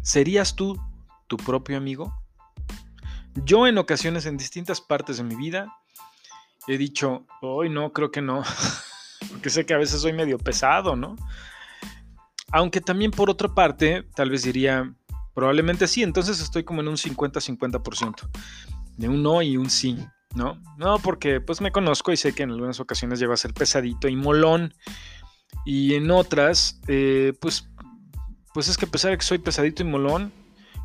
[0.00, 0.78] ¿serías tú
[1.26, 2.14] tu propio amigo?
[3.34, 5.74] Yo en ocasiones en distintas partes de mi vida
[6.68, 8.44] he dicho, hoy no, creo que no,
[9.32, 11.16] porque sé que a veces soy medio pesado, ¿no?
[12.52, 14.94] Aunque también por otra parte, tal vez diría,
[15.34, 18.28] probablemente sí, entonces estoy como en un 50-50%,
[18.98, 19.98] de un no y un sí,
[20.34, 20.60] ¿no?
[20.76, 24.08] No, porque pues me conozco y sé que en algunas ocasiones llego a ser pesadito
[24.08, 24.74] y molón,
[25.64, 27.68] y en otras, eh, pues,
[28.54, 30.32] pues es que a pesar de que soy pesadito y molón,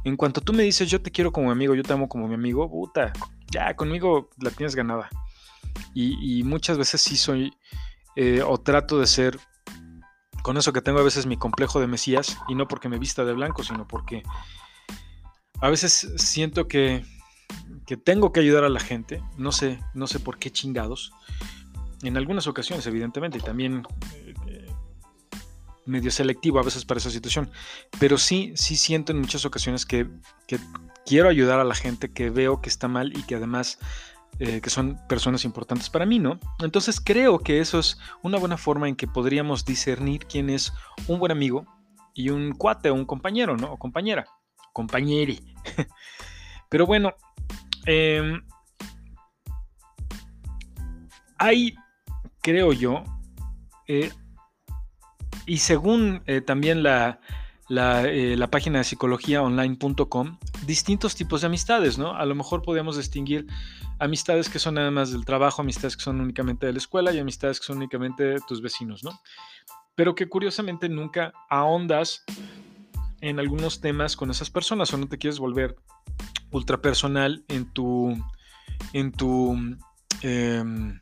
[0.04, 2.28] en cuanto tú me dices yo te quiero como mi amigo, yo te amo como
[2.28, 3.14] mi amigo, puta,
[3.52, 5.10] ya conmigo la tienes ganada.
[5.96, 7.52] Y, muchas veces sí soy
[8.16, 9.40] eh, o trato de ser
[10.44, 13.24] con eso que tengo a veces mi complejo de Mesías, y no porque me vista
[13.24, 14.24] de blanco, sino porque
[15.62, 17.06] a veces siento que,
[17.86, 21.12] que tengo que ayudar a la gente, no sé, no sé por qué chingados,
[22.02, 23.84] en algunas ocasiones evidentemente, y también
[24.48, 24.72] eh,
[25.86, 27.50] medio selectivo a veces para esa situación,
[28.00, 30.08] pero sí, sí siento en muchas ocasiones que,
[31.06, 33.78] quiero ayudar a la gente que veo que está mal y que además
[34.40, 36.40] eh, que son personas importantes para mí, ¿no?
[36.60, 40.72] Entonces creo que eso es una buena forma en que podríamos discernir quién es
[41.08, 41.66] un buen amigo
[42.14, 43.74] y un cuate o un compañero, ¿no?
[43.74, 44.26] O compañera,
[44.72, 45.54] compañeri.
[46.74, 47.14] Pero bueno,
[47.86, 48.42] em,
[51.38, 51.76] hay,
[52.42, 53.04] creo yo,
[53.88, 54.12] eh,
[55.46, 57.20] y según eh, también la,
[57.70, 62.16] la, página de psicologiaonline.com, distintos tipos de amistades, ¿no?
[62.16, 63.46] A lo mejor podríamos distinguir
[64.00, 67.20] amistades que son nada más del trabajo, amistades que son únicamente de la escuela y
[67.20, 69.12] amistades que son únicamente de tus vecinos, ¿no?
[69.94, 72.24] Pero que curiosamente nunca ahondas
[73.22, 75.76] en algunos temas con esas personas o no te quieres volver
[76.54, 78.18] ultra personal en tu
[78.94, 79.56] en tu
[80.22, 81.00] em,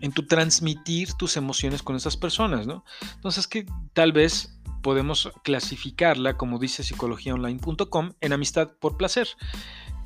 [0.00, 2.84] en tu transmitir tus emociones con esas personas, ¿no?
[3.14, 9.28] Entonces que tal vez podemos clasificarla, como dice psicologiaonline.com, en amistad por placer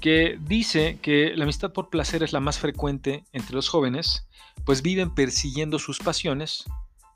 [0.01, 4.29] que dice que la amistad por placer es la más frecuente entre los jóvenes,
[4.65, 6.65] pues viven persiguiendo sus pasiones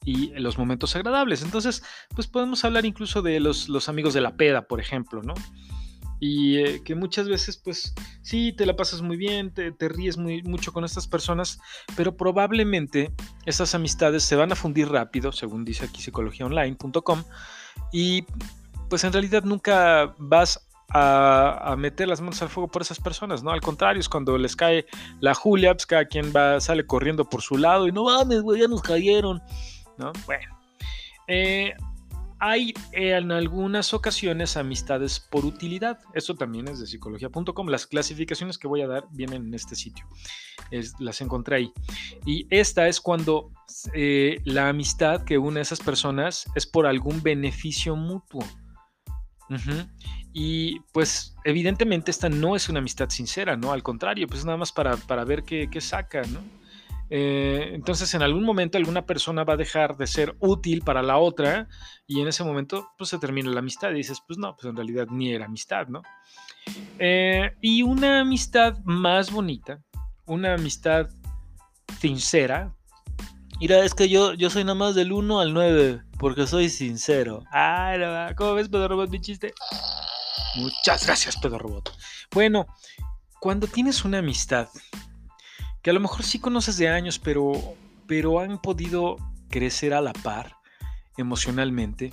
[0.05, 1.43] y los momentos agradables.
[1.43, 1.83] Entonces,
[2.15, 5.35] pues podemos hablar incluso de los, los amigos de la peda, por ejemplo, ¿no?
[6.21, 10.43] Y eh, que muchas veces, pues sí, te la pasas muy bien, te, ríes muy,
[10.43, 11.59] mucho con estas personas,
[11.97, 13.11] pero probablemente
[13.47, 17.25] esas amistades se van a fundir rápido, según dice aquí psicologiaonline.com,
[17.91, 18.27] y
[18.91, 23.53] pues en realidad nunca vas a, meter las manos al fuego por esas personas, ¿no?
[23.53, 24.87] Al contrario, es cuando les cae
[25.21, 28.61] la Julia, pues cada quien va, sale corriendo por su lado y no mames, güey,
[28.61, 29.41] ya nos cayeron,
[29.97, 30.13] ¿no?
[30.27, 30.59] Bueno.
[31.29, 31.75] Eh,
[32.41, 35.99] hay en algunas ocasiones amistades por utilidad.
[36.15, 37.69] Esto también es de psicología.com.
[37.69, 40.07] Las clasificaciones que voy a dar vienen en este sitio.
[40.99, 41.73] las encontré ahí.
[42.25, 43.53] Y esta es cuando
[43.95, 48.45] eh, la amistad que une a esas personas es por algún beneficio mutuo.
[50.33, 53.73] Y pues evidentemente esta no es una amistad sincera, ¿no?
[53.73, 56.41] Al contrario, pues nada más para, ver qué, saca, ¿no?
[57.13, 61.19] Eh, entonces en algún momento alguna persona va a dejar de ser útil para la
[61.19, 61.69] otra
[62.07, 64.77] y en ese momento pues se termina la amistad y dices, pues no, pues en
[64.77, 66.03] realidad ni era amistad, ¿no?
[67.01, 69.81] Eh, y una amistad más bonita,
[70.25, 71.09] una amistad
[71.99, 72.75] sincera.
[73.59, 77.43] Mira, es que yo, yo soy nada más del 1 al 9 porque soy sincero.
[77.53, 79.53] Ah, ¿cómo ves, Pedro Robot, mi chiste?
[80.57, 81.93] Muchas gracias, Pedro Robot.
[82.33, 82.67] Bueno,
[83.41, 84.69] cuando tienes una amistad
[85.83, 87.53] que a lo mejor sí conoces de años, pero,
[88.07, 89.17] pero han podido
[89.49, 90.57] crecer a la par
[91.17, 92.13] emocionalmente,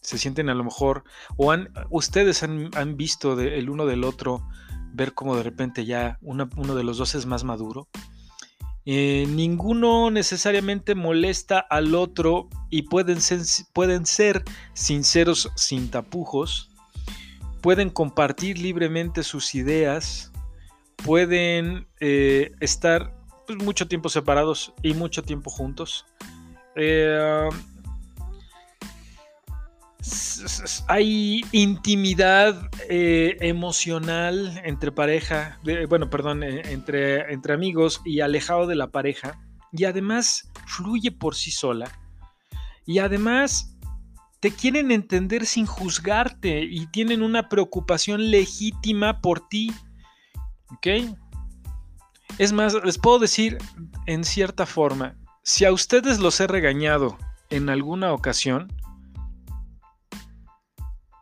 [0.00, 1.04] se sienten a lo mejor,
[1.36, 4.46] o han, ustedes han, visto el uno del otro
[4.92, 7.88] ver cómo de repente ya uno de los dos es más maduro.
[8.88, 13.40] Eh, ninguno necesariamente molesta al otro y pueden ser,
[13.72, 16.70] pueden ser sinceros sin tapujos,
[17.62, 20.30] pueden compartir libremente sus ideas,
[21.04, 23.14] pueden eh, estar
[23.46, 26.06] pues, mucho tiempo separados y mucho tiempo juntos.
[26.74, 27.48] Eh,
[30.88, 38.88] hay intimidad eh, emocional entre pareja, bueno, perdón, entre, entre amigos y alejado de la
[38.88, 39.40] pareja.
[39.72, 41.90] Y además fluye por sí sola.
[42.86, 43.76] Y además
[44.40, 49.72] te quieren entender sin juzgarte y tienen una preocupación legítima por ti.
[50.70, 50.86] ¿Ok?
[52.38, 53.58] Es más, les puedo decir
[54.06, 57.16] en cierta forma, si a ustedes los he regañado
[57.50, 58.72] en alguna ocasión,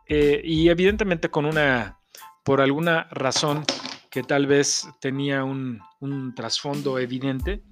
[0.07, 1.99] eh, y evidentemente con una,
[2.43, 3.65] por alguna razón
[4.11, 5.81] que tal vez tenía un,
[6.35, 7.63] trasfondo evidente,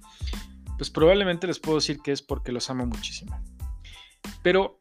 [0.76, 3.40] pues probablemente les puedo decir que es porque los amo muchísimo.
[4.42, 4.80] Pero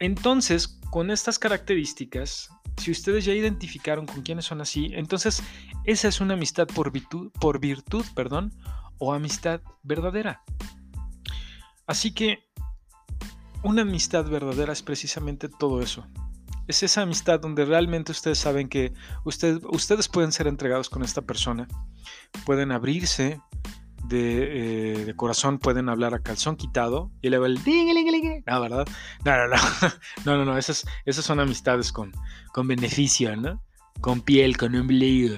[0.00, 5.42] entonces, con estas características, si ustedes ya identificaron con quiénes son así, entonces
[5.84, 8.52] esa es una amistad por virtud, por virtud perdón,
[8.98, 10.42] o amistad verdadera.
[11.86, 12.44] Así que
[13.62, 16.06] una amistad verdadera es precisamente todo eso.
[16.66, 18.92] Es esa amistad donde realmente ustedes saben que
[19.24, 21.68] ustedes pueden ser entregados con esta persona,
[22.44, 23.40] pueden abrirse
[24.08, 27.56] de, eh, corazón, pueden hablar a calzón quitado y luego el
[28.46, 28.86] no, ¿verdad?
[29.24, 29.56] No, no, no,
[30.24, 32.12] no, no, no, esas, esas son amistades con,
[32.52, 33.62] con beneficio, ¿no?
[34.00, 35.36] Con piel, con ombligo.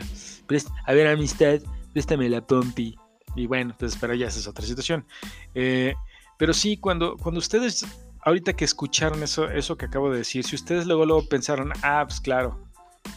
[0.87, 1.61] A ver, amistad,
[1.93, 2.97] préstame la pompi.
[3.37, 5.07] Y bueno, pues, pero ya esa es otra situación.
[5.55, 5.95] Eh,
[6.39, 7.87] pero sí, cuando, cuando ustedes
[8.23, 12.05] ahorita que escucharon eso, eso que acabo de decir, si ustedes luego, luego pensaron, ah,
[12.07, 12.61] pues claro,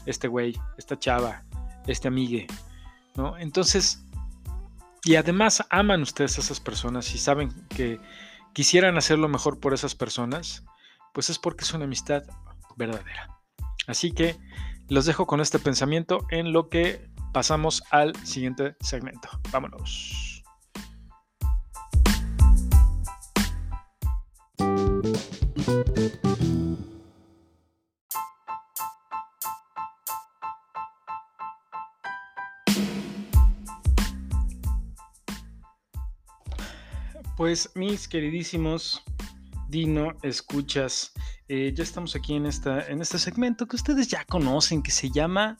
[0.05, 1.43] este güey, esta chava,
[1.87, 2.47] este amigue,
[3.15, 3.37] ¿no?
[3.37, 4.03] Entonces,
[5.03, 7.99] y además aman ustedes a esas personas y saben que
[8.53, 10.63] quisieran hacer lo mejor por esas personas,
[11.13, 12.23] pues es porque es una amistad
[12.75, 13.39] verdadera.
[13.87, 14.37] Así que
[14.89, 19.29] los dejo con este pensamiento en lo que pasamos al siguiente segmento.
[19.51, 20.30] Vámonos.
[37.41, 39.01] Pues mis queridísimos
[39.67, 41.11] Dino, escuchas,
[41.47, 45.09] eh, ya estamos aquí en, esta, en este segmento que ustedes ya conocen, que se
[45.09, 45.57] llama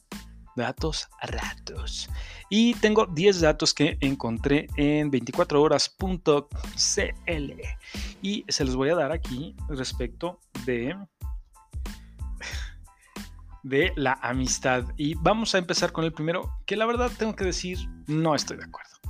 [0.56, 2.08] Datos a Ratos.
[2.52, 7.62] Y tengo 10 datos que encontré en 24horas.cl
[8.22, 10.96] y se los voy a dar aquí respecto de
[13.64, 14.86] de la amistad.
[14.98, 18.58] Y vamos a empezar con el primero, que la verdad tengo que decir, no estoy
[18.58, 19.01] de acuerdo.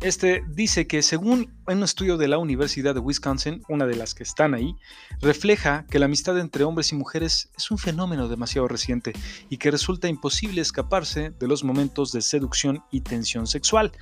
[0.00, 4.22] Este dice que según un estudio de la Universidad de Wisconsin, una de las que
[4.22, 4.76] están ahí,
[5.20, 9.12] refleja que la amistad entre hombres y mujeres es un fenómeno demasiado reciente
[9.48, 13.92] y que resulta imposible escaparse de los momentos de seducción y tensión sexual.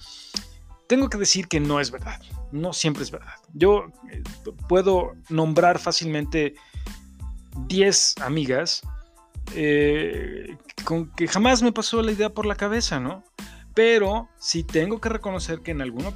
[0.89, 3.35] Tengo que decir que no es verdad, no siempre es verdad.
[3.55, 4.23] Yo eh,
[4.69, 6.55] puedo nombrar fácilmente
[7.69, 8.83] 10 amigas
[9.55, 13.25] eh, con que jamás me pasó la idea por la cabeza, ¿no?
[13.75, 16.13] Pero sí tengo que reconocer que en algún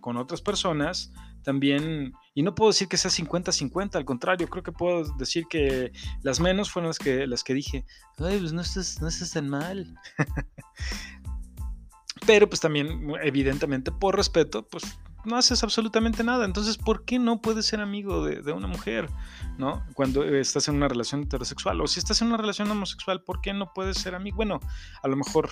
[0.00, 4.72] con otras personas también, y no puedo decir que sea 50-50, al contrario, creo que
[4.72, 7.86] puedo decir que las menos fueron las que, las que dije,
[8.18, 9.94] ay, pues no estás, no estás tan mal.
[12.26, 14.84] Pero pues también, evidentemente, por respeto, pues
[15.24, 16.44] no haces absolutamente nada.
[16.44, 19.08] Entonces, ¿por qué no puedes ser amigo de, de, una mujer?
[19.58, 19.82] ¿No?
[19.94, 21.80] Cuando estás en una relación heterosexual.
[21.80, 24.36] O si estás en una relación homosexual, ¿por qué no puedes ser amigo?
[24.36, 24.60] Bueno,
[25.02, 25.50] a lo mejor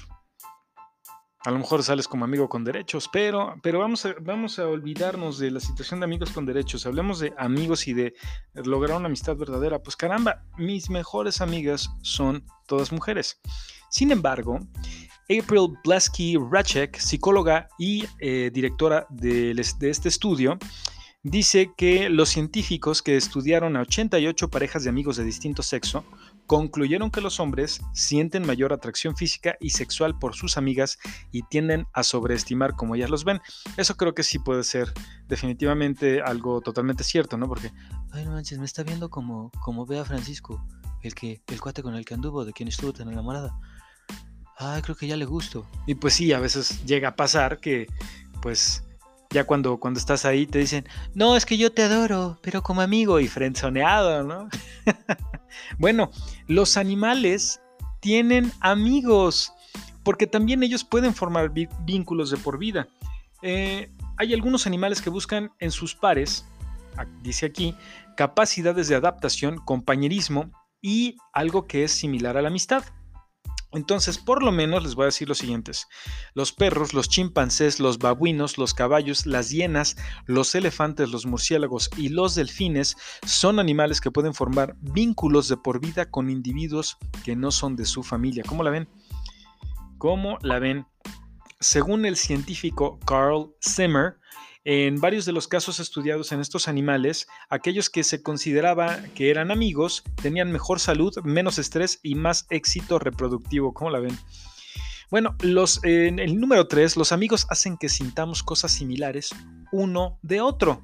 [1.45, 5.39] a lo mejor sales como amigo con derechos, pero, pero vamos, a, vamos a olvidarnos
[5.39, 6.85] de la situación de amigos con derechos.
[6.85, 8.15] Hablemos de amigos y de
[8.55, 9.83] lograr una amistad verdadera.
[9.83, 13.41] Pues caramba, mis mejores amigas son todas mujeres.
[13.89, 14.59] Sin embargo,
[15.25, 20.59] April Blesky Rachek, psicóloga y eh, directora de, de este estudio,
[21.23, 26.05] dice que los científicos que estudiaron a 88 parejas de amigos de distinto sexo
[26.49, 30.99] concluyeron que los hombres sienten mayor atracción física y sexual por sus amigas
[31.31, 33.41] y tienden a sobreestimar como ellas los ven.
[33.77, 34.93] Eso creo que sí puede ser
[35.29, 37.47] definitivamente algo totalmente cierto, ¿no?
[37.47, 37.71] Porque,
[38.13, 40.67] ay, no manches, me está viendo como, como ve a Francisco,
[41.03, 43.55] el, que, el cuate con el que anduvo, de quien estuvo tan enamorada.
[44.57, 45.67] Ay, creo que ya le gusto.
[45.87, 47.87] Y pues sí, a veces llega a pasar que,
[48.41, 48.88] pues,
[49.31, 52.81] ya cuando, cuando estás ahí te dicen, no, es que yo te adoro, pero como
[52.81, 54.49] amigo y frenzoneado, ¿no?
[55.79, 56.11] bueno,
[56.47, 57.61] los animales
[58.01, 59.53] tienen amigos.
[60.03, 61.53] porque también ellos pueden formar
[61.85, 62.89] vínculos de por vida.
[63.43, 66.47] Eh, hay algunos animales que buscan en sus pares,
[67.23, 67.75] dice aquí,
[68.17, 70.51] capacidades de adaptación, compañerismo
[70.81, 72.85] y algo que es similar a la amistad.
[73.73, 75.89] Entonces, por lo menos les voy a decir los siguientes.
[76.35, 79.97] Los perros, los chimpancés, los babuinos, los caballos, las hienas,
[80.27, 82.97] los elefantes, los murciélagos y los delfines
[83.27, 87.85] son animales que pueden formar vínculos de por vida con individuos que no son de
[87.85, 88.43] su familia.
[88.47, 88.89] ¿Cómo la ven?
[89.99, 90.87] ¿Cómo la ven?
[91.61, 94.17] Según el científico Carl Zimmer,
[94.71, 99.51] en varios de los casos estudiados en estos animales, aquellos que se consideraba que eran
[99.51, 103.73] amigos tenían mejor salud, menos estrés y más éxito reproductivo.
[103.73, 104.15] ¿Cómo la ven?
[105.11, 109.31] Bueno, los, en el número 3, los amigos hacen que sintamos cosas similares
[109.73, 110.83] uno de otro.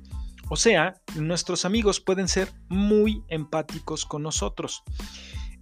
[0.49, 4.82] O sea, nuestros amigos pueden ser muy empáticos con nosotros.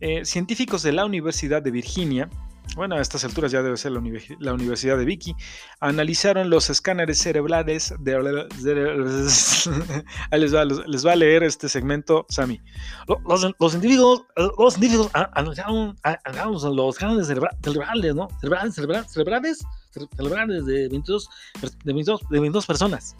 [0.00, 2.30] Eh, científicos de la Universidad de Virginia
[2.76, 3.98] bueno, a estas alturas ya debe ser la,
[4.52, 5.34] Universidad de Vicky,
[5.80, 8.12] analizaron los escáneres cerebrales de...
[10.32, 10.54] les,
[11.06, 12.60] va, a leer este segmento, Sami.
[13.26, 15.96] Los, los, individuos, los científicos analizaron,
[16.76, 18.28] los escáneres cerebrales, ¿no?
[18.40, 19.64] Cerebrales, cerebrales, cerebrales,
[20.16, 21.28] cerebrales de 22,
[21.84, 23.16] de 22, de 22 personas.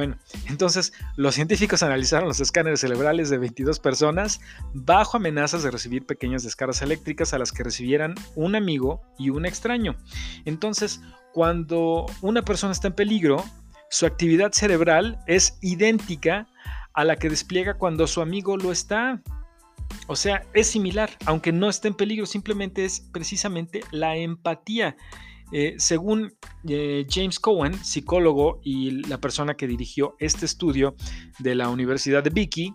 [0.00, 0.16] Bueno,
[0.48, 4.40] entonces los científicos analizaron los escáneres cerebrales de 22 personas
[4.72, 9.44] bajo amenazas de recibir pequeñas descargas eléctricas a las que recibieran un amigo y un
[9.44, 9.98] extraño.
[10.46, 11.02] Entonces,
[11.34, 13.44] cuando una persona está en peligro,
[13.90, 16.48] su actividad cerebral es idéntica
[16.94, 19.20] a la que despliega cuando su amigo lo está.
[20.06, 24.96] O sea, es similar, aunque no esté en peligro, simplemente es precisamente la empatía.
[25.52, 26.32] Eh, según
[26.68, 30.94] eh, James Cohen, psicólogo y la persona que dirigió este estudio
[31.38, 32.74] de la Universidad de Vicky,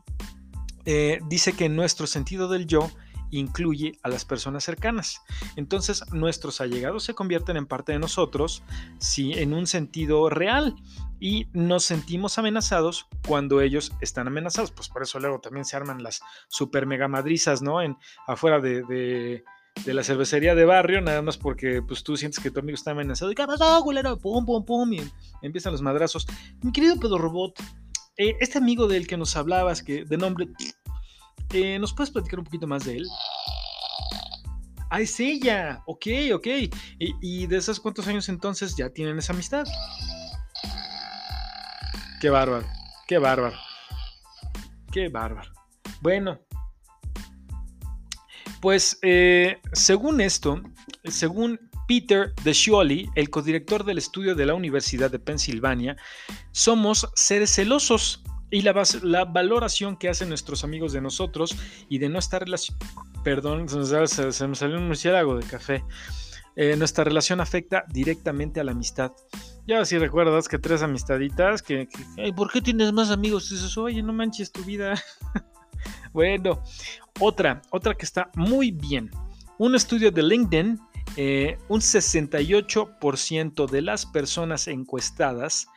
[0.85, 2.89] eh, dice que nuestro sentido del yo
[3.31, 5.21] incluye a las personas cercanas.
[5.55, 8.63] Entonces nuestros allegados se convierten en parte de nosotros,
[8.99, 10.75] sí, en un sentido real
[11.19, 14.71] y nos sentimos amenazados cuando ellos están amenazados.
[14.71, 17.81] Pues por eso luego también se arman las super mega madrizas, ¿no?
[17.81, 17.97] En,
[18.27, 19.43] afuera de
[19.85, 23.31] la cervecería de barrio, nada más porque pues tú sientes que tu amigo está amenazado.
[23.31, 24.17] ¿Y qué pasó, culero?
[24.17, 24.93] Pum, pum, pum.
[24.93, 25.01] Y
[25.41, 26.25] empiezan los madrazos.
[26.61, 27.59] Mi querido pedo robot,
[28.17, 30.47] eh, este amigo del que nos hablabas, que de nombre.
[31.53, 33.07] Eh, ¿Nos puedes platicar un poquito más de él?
[34.89, 35.83] Ah, es ella.
[35.85, 36.47] Ok, ok.
[36.47, 36.71] ¿Y,
[37.21, 39.65] y de esos cuántos años entonces ya tienen esa amistad?
[42.19, 42.65] Qué bárbaro.
[43.07, 43.55] Qué bárbaro.
[44.91, 45.51] Qué bárbaro.
[46.01, 46.39] Bueno,
[48.65, 50.59] pues eh, según esto,
[51.03, 55.97] según Peter DeScioli, el codirector del estudio de la Universidad de Pensilvania,
[56.51, 58.73] somos seres celosos y la,
[59.25, 61.55] valoración que hacen nuestros amigos de nosotros
[61.89, 62.75] y de nuestra relación,
[63.23, 65.83] perdón, se, me salió un murciélago de café,
[66.55, 69.11] eh, nuestra relación afecta directamente a la amistad.
[69.67, 71.87] Ya si recuerdas que tres amistaditas, que,
[72.35, 73.47] ¿por qué tienes más amigos?
[73.47, 74.95] dices, oye, no manches tu vida.
[76.15, 76.63] Bueno,
[77.19, 79.11] otra, otra que está muy bien.
[79.57, 80.79] Un estudio de LinkedIn,
[81.17, 85.67] eh, un 68% de las personas encuestadas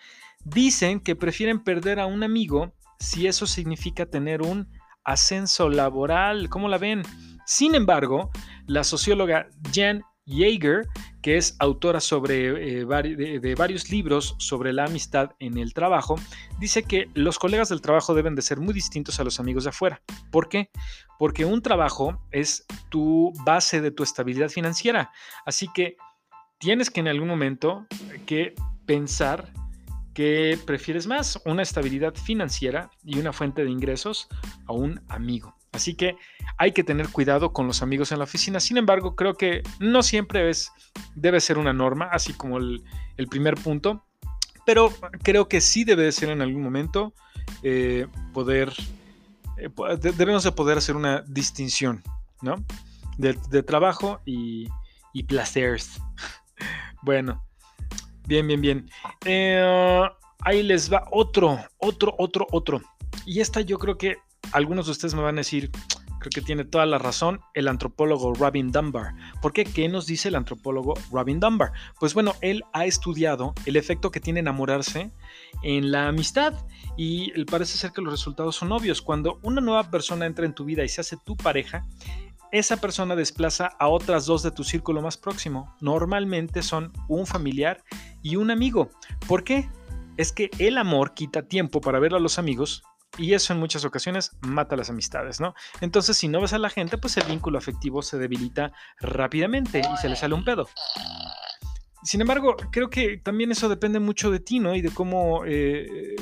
[0.45, 4.68] dicen que prefieren perder a un amigo si eso significa tener un
[5.03, 6.49] ascenso laboral.
[6.49, 7.03] ¿Cómo la ven?
[7.45, 8.30] Sin embargo,
[8.68, 10.86] la socióloga Jan Jaeger,
[11.22, 16.16] que es autora sobre, eh, de, varios libros sobre la amistad en el trabajo,
[16.60, 19.70] dice que los colegas del trabajo deben de ser muy distintos a los amigos de
[19.70, 20.02] afuera.
[20.30, 20.70] ¿Por qué?
[21.18, 25.10] Porque un trabajo es tu base de tu estabilidad financiera.
[25.46, 25.96] Así que
[26.58, 27.86] tienes que en algún momento
[28.26, 28.54] que
[28.86, 29.52] pensar
[30.14, 34.28] que prefieres más, una estabilidad financiera y una fuente de ingresos
[34.66, 35.57] a un amigo.
[35.78, 36.16] Así que
[36.56, 38.58] hay que tener cuidado con los amigos en la oficina.
[38.58, 40.72] Sin embargo, creo que no siempre es,
[41.14, 42.82] debe ser una norma, así como el,
[43.30, 44.04] primer punto.
[44.66, 47.14] Pero creo que sí debe de ser en algún momento
[47.62, 48.72] eh, poder,
[49.56, 49.70] eh,
[50.16, 52.02] debemos de poder hacer una distinción,
[52.42, 52.56] ¿no?
[53.18, 54.68] De, trabajo y,
[55.12, 56.00] y placeres.
[57.02, 57.46] bueno,
[58.26, 58.90] bien, bien, bien.
[59.24, 60.02] Eh,
[60.40, 62.82] ahí les va otro, otro, otro, otro.
[63.24, 64.16] Y esta yo creo que
[64.53, 65.70] algunos de ustedes me van a decir,
[66.18, 69.14] creo que tiene toda la razón el antropólogo Robin Dunbar.
[69.40, 69.64] ¿Por qué?
[69.64, 71.72] ¿Qué nos dice el antropólogo Robin Dunbar?
[71.99, 75.12] Pues bueno, él ha estudiado el efecto que tiene enamorarse
[75.62, 76.55] en la amistad
[76.96, 79.03] y parece ser que los resultados son obvios.
[79.03, 81.86] Cuando una nueva persona entra en tu vida y se hace tu pareja,
[82.51, 85.74] esa persona desplaza a otras dos de tu círculo más próximo.
[85.80, 87.84] Normalmente son un familiar
[88.22, 88.90] y un amigo.
[89.26, 89.68] ¿Por qué?
[90.16, 92.82] Es que el amor quita tiempo para ver a los amigos
[93.16, 95.54] y eso en muchas ocasiones mata las amistades, ¿no?
[95.80, 99.96] Entonces, si no ves a la gente, pues el vínculo afectivo se debilita rápidamente y
[99.96, 100.68] se le sale un pedo.
[102.02, 104.74] Sin embargo, creo que también eso depende mucho de ti, ¿no?
[104.74, 106.16] Y de cómo, eh,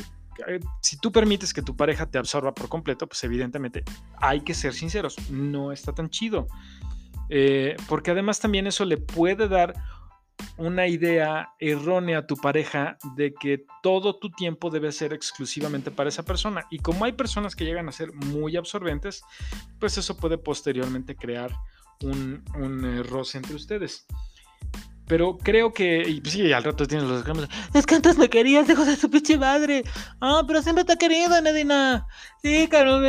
[0.47, 3.85] eh, si tú permites que tu pareja te absorba por completo, pues evidentemente
[4.19, 6.47] hay que ser sinceros, no está tan chido.
[7.29, 9.75] Eh, porque además también eso le puede dar
[10.57, 16.09] una idea errónea a tu pareja de que todo tu tiempo debe ser exclusivamente para
[16.09, 16.67] esa persona.
[16.71, 19.23] Y como hay personas que llegan a ser muy absorbentes,
[19.79, 21.53] pues eso puede posteriormente crear
[22.03, 24.07] un, un roce entre ustedes.
[25.09, 26.03] Pero creo que.
[26.09, 27.49] Y pues sí, al rato tienes los ejemplos.
[27.75, 29.85] Es que antes me querías, hijo de su pinche madre.
[30.21, 32.07] Ah, pero siempre te ha querido, Nadina.
[32.43, 33.05] Sí, cabrón,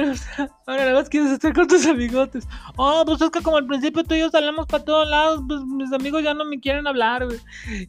[0.65, 2.47] ahora nada más quieres estar con tus amigotes.
[2.75, 5.61] Oh, pues es que como al principio tú y yo salamos para todos lados, pues
[5.65, 7.27] mis amigos ya no me quieren hablar.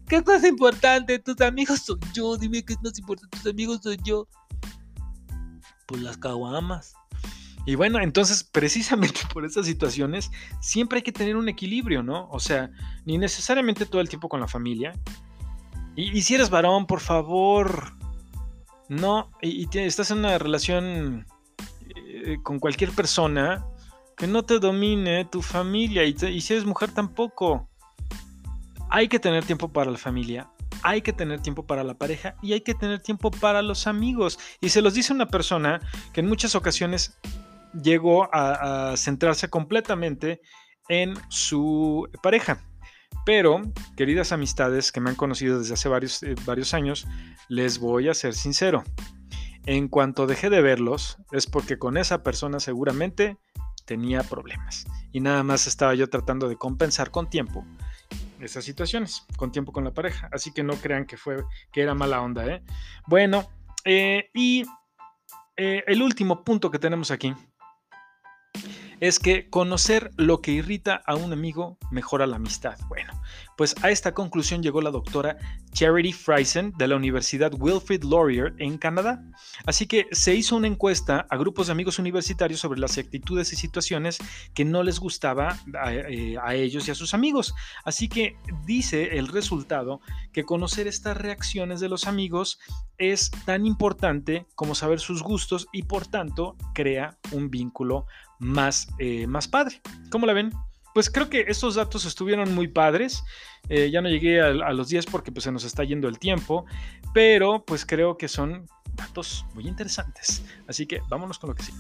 [0.09, 1.19] ¿Qué es más importante?
[1.19, 2.37] Tus amigos son yo.
[2.37, 3.37] Dime qué es más importante.
[3.37, 4.27] Tus amigos son yo.
[5.87, 6.95] Pues las caguamas.
[7.69, 12.27] Y bueno, entonces precisamente por esas situaciones siempre hay que tener un equilibrio, ¿no?
[12.31, 12.71] O sea,
[13.05, 14.95] ni necesariamente todo el tiempo con la familia.
[15.95, 17.93] Y, si eres varón, por favor,
[18.89, 21.27] no, y, estás en una relación
[21.95, 23.67] eh, con cualquier persona,
[24.17, 26.07] que no te domine tu familia.
[26.07, 27.69] Y, y si eres mujer tampoco.
[28.89, 30.49] Hay que tener tiempo para la familia,
[30.83, 34.39] hay que tener tiempo para la pareja y hay que tener tiempo para los amigos.
[34.63, 35.81] Y se los dice una persona
[36.15, 37.19] que en muchas ocasiones
[37.73, 40.41] llegó a, centrarse completamente
[40.89, 42.65] en su pareja.
[43.25, 43.61] Pero,
[43.97, 47.07] queridas amistades que me han conocido desde hace varios, eh, varios años,
[47.49, 48.85] les voy a ser sincero.
[49.67, 53.37] En cuanto dejé de verlos, es porque con esa persona seguramente
[53.85, 54.87] tenía problemas.
[55.13, 57.67] Y nada más estaba yo tratando de compensar con tiempo
[58.41, 60.31] esas situaciones, con tiempo con la pareja.
[60.33, 62.47] Así que no crean que fue que era mala onda.
[62.47, 62.63] ¿eh?
[63.07, 63.47] Bueno,
[63.85, 64.65] eh, y
[65.57, 67.35] el último punto que tenemos aquí
[69.01, 72.79] es que conocer lo que irrita a un amigo mejora la amistad.
[72.89, 73.13] Bueno,
[73.57, 75.37] pues a esta conclusión llegó la doctora
[75.73, 79.23] Charity Friesen de la Universidad Wilfrid Laurier en Canadá.
[79.67, 83.57] Así que se hizo una encuesta a grupos de amigos universitarios sobre las actitudes y
[83.57, 84.19] situaciones
[84.55, 87.55] que no les gustaba a, eh, a ellos y a sus amigos.
[87.85, 90.01] Así que dice el resultado
[90.33, 92.59] que conocer estas reacciones de los amigos
[92.97, 98.07] es tan importante como saber sus gustos y por tanto crea un vínculo
[98.39, 99.81] más, eh, más padre.
[100.11, 100.53] ¿Cómo la ven?
[100.95, 103.23] Pues creo que estos datos estuvieron muy padres.
[103.69, 106.65] Eh, ya no llegué a, los 10 porque pues, se nos está yendo el tiempo,
[107.13, 110.43] pero pues creo que son datos muy interesantes.
[110.67, 111.79] Así que vámonos con lo que sigue.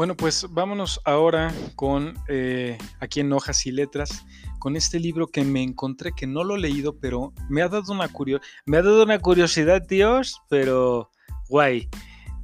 [0.00, 4.24] Bueno, pues vámonos ahora con eh, aquí en hojas y letras,
[4.58, 7.92] con este libro que me encontré que no lo he leído, pero me ha dado
[7.92, 8.08] una
[8.64, 11.10] me ha dado una curiosidad, Dios, pero
[11.50, 11.90] guay.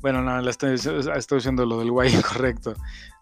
[0.02, 2.74] Bueno, no, estoy, estoy diciendo lo del guay incorrecto.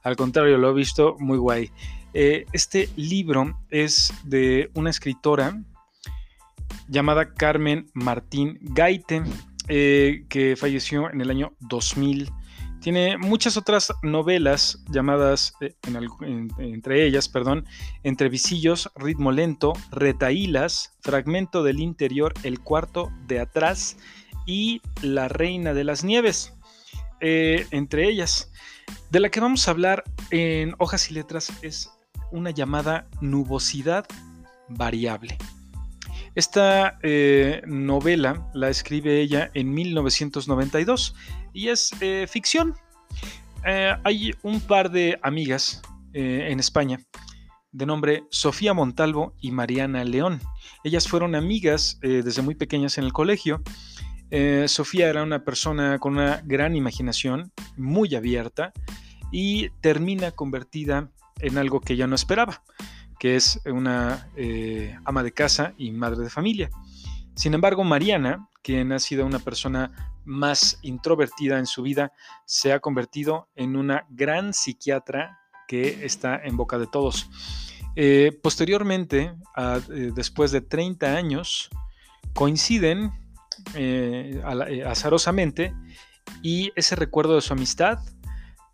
[0.02, 1.70] Al contrario, lo he visto muy guay.
[2.12, 5.62] Eh, este libro es de una escritora
[6.88, 9.22] llamada Carmen Martín Gaite,
[9.68, 12.32] eh, que falleció en el año 2000.
[12.84, 15.74] Tiene muchas otras novelas llamadas, eh,
[16.58, 17.64] entre ellas, perdón,
[18.02, 23.96] Entre visillos, Ritmo lento, Retaílas, Fragmento del interior, El cuarto de atrás
[24.44, 26.52] y La reina de las nieves,
[27.22, 28.52] eh, entre ellas.
[29.10, 31.90] De la que vamos a hablar en hojas y letras es
[32.32, 34.04] una llamada nubosidad
[34.68, 35.38] variable.
[36.34, 41.14] Esta eh, novela la escribe ella en 1992
[41.54, 42.74] y es eh, ficción.
[43.64, 45.80] Eh, hay un par de amigas
[46.12, 47.00] en España
[47.72, 50.40] de nombre Sofía Montalvo y Mariana León.
[50.84, 53.62] Ellas fueron amigas desde muy pequeñas en el colegio.
[54.66, 58.72] Sofía era una persona con una gran imaginación, muy abierta
[59.32, 62.62] y termina convertida en algo que ella no esperaba
[63.24, 66.68] que es una eh, ama de casa y madre de familia.
[67.34, 72.12] Sin embargo, Mariana, quien ha sido una persona más introvertida en su vida,
[72.44, 77.30] se ha convertido en una gran psiquiatra que está en boca de todos.
[77.96, 81.70] Eh, posteriormente, eh, después de 30 años,
[82.32, 83.12] coinciden
[84.84, 85.72] azarosamente
[86.42, 88.00] y ese recuerdo de su amistad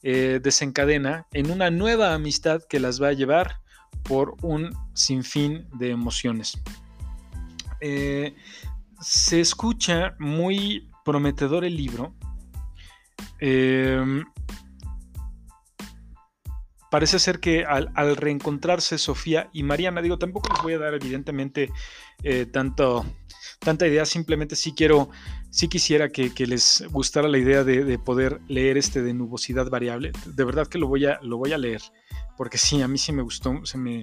[0.02, 3.60] desencadena en una nueva amistad que las va a llevar
[4.02, 6.58] por un sinfín de emociones.
[7.80, 8.34] Eh,
[9.00, 12.14] se escucha muy prometedor el libro,
[13.38, 14.24] em,
[16.90, 21.70] parece ser que al, reencontrarse Sofía y Mariana, digo, tampoco les voy a dar evidentemente
[22.22, 23.06] eh, tanto,
[23.60, 25.08] tanta idea, simplemente sí quiero,
[25.50, 30.12] sí quisiera que, les gustara la idea de, poder leer este de nubosidad variable.
[30.26, 31.80] De verdad que lo voy a, lo voy a leer,
[32.36, 34.00] porque sí, a mí sí me gustó, se me...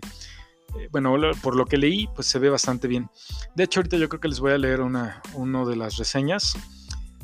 [0.77, 3.09] Eh, bueno, por lo que leí, pues se ve bastante bien.
[3.55, 6.57] De hecho, ahorita yo creo que les voy a leer una, una de las reseñas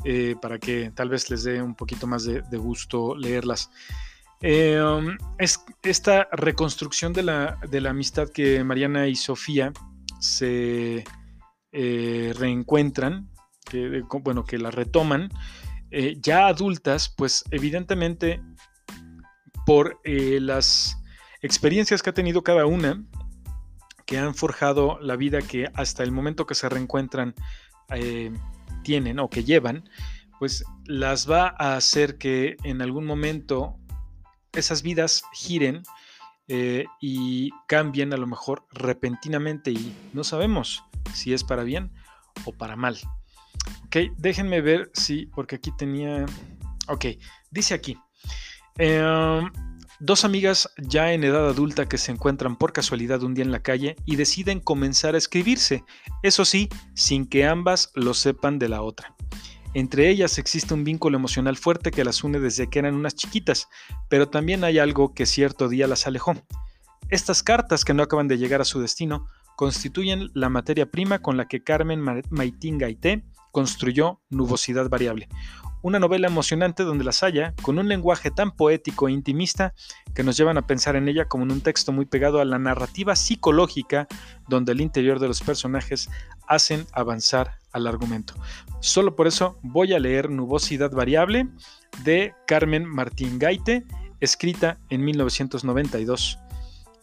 [0.04, 3.70] eh, para que tal vez les dé un poquito más de, gusto leerlas.
[4.42, 9.72] Eh, um, es esta reconstrucción de la, amistad que Mariana y Sofía
[10.20, 11.04] se
[11.72, 13.30] eh, reencuentran,
[13.64, 15.30] que, bueno, que la retoman,
[16.20, 18.42] ya adultas, pues evidentemente
[19.64, 20.98] por las
[21.40, 23.04] experiencias que ha tenido cada una,
[24.04, 27.34] que han forjado la vida que hasta el momento que se reencuentran
[28.84, 29.88] tienen o que llevan,
[30.38, 33.76] pues las va a hacer que en algún momento
[34.52, 35.82] esas vidas giren
[36.48, 41.90] eh, y cambien a lo mejor repentinamente y no sabemos si es para bien
[42.44, 42.98] o para mal.
[43.86, 46.26] Ok, déjenme ver si, porque aquí tenía,
[46.88, 47.06] ok,
[47.50, 47.98] dice aquí,
[48.76, 49.50] em,
[50.06, 53.62] Dos amigas ya en edad adulta que se encuentran por casualidad un día en la
[53.62, 55.82] calle y deciden comenzar a escribirse,
[56.22, 59.16] eso sí, sin que ambas lo sepan de la otra.
[59.72, 63.66] Entre ellas existe un vínculo emocional fuerte que las une desde que eran unas chiquitas,
[64.10, 66.34] pero también hay algo que cierto día las alejó.
[67.08, 69.26] Estas cartas que no acaban de llegar a su destino
[69.56, 73.24] constituyen la materia prima con la que Carmen Maitín Gaité
[73.54, 75.28] construyó Nubosidad Variable,
[75.80, 79.74] una novela emocionante donde las haya, con un lenguaje tan poético e intimista
[80.12, 82.58] que nos llevan a pensar en ella como en un texto muy pegado a la
[82.58, 84.08] narrativa psicológica
[84.48, 86.10] donde el interior de los personajes
[86.48, 88.34] hacen avanzar al argumento.
[88.80, 91.46] Solo por eso voy a leer Nubosidad Variable
[92.02, 93.84] de Carmen Martín Gaite,
[94.18, 96.40] escrita en 1992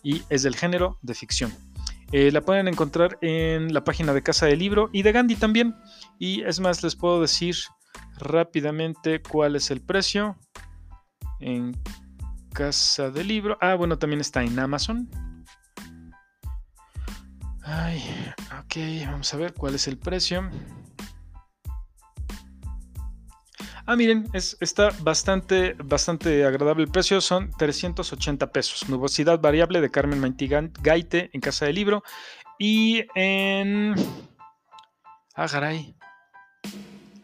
[0.04, 1.70] y es del género de ficción.
[2.12, 5.76] Eh, la pueden encontrar en la página de Casa del Libro y de Gandhi también.
[6.20, 7.55] Y es más, les puedo decir
[8.18, 10.38] rápidamente cuál es el precio
[11.39, 11.76] en
[12.53, 13.57] casa de libro.
[13.62, 15.09] Ah, bueno, también está en Amazon.
[17.64, 18.03] Ay,
[18.59, 20.49] ok, vamos a ver cuál es el precio.
[23.86, 27.20] Ah, miren, es, está bastante, bastante agradable el precio.
[27.20, 28.88] Son 380 pesos.
[28.90, 32.04] Nubosidad variable de Carmen Maintigan Gaite en Casa de Libro.
[32.60, 33.96] Y en.
[35.36, 35.96] Ah, caray.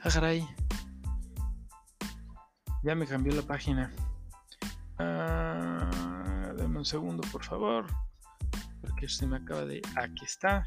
[0.04, 0.10] Ah.
[2.84, 3.94] Ya me cambió la página.
[4.98, 7.86] Ah, dame un segundo, por favor.
[8.82, 9.82] Porque se me acaba de.
[9.96, 10.66] Aquí está.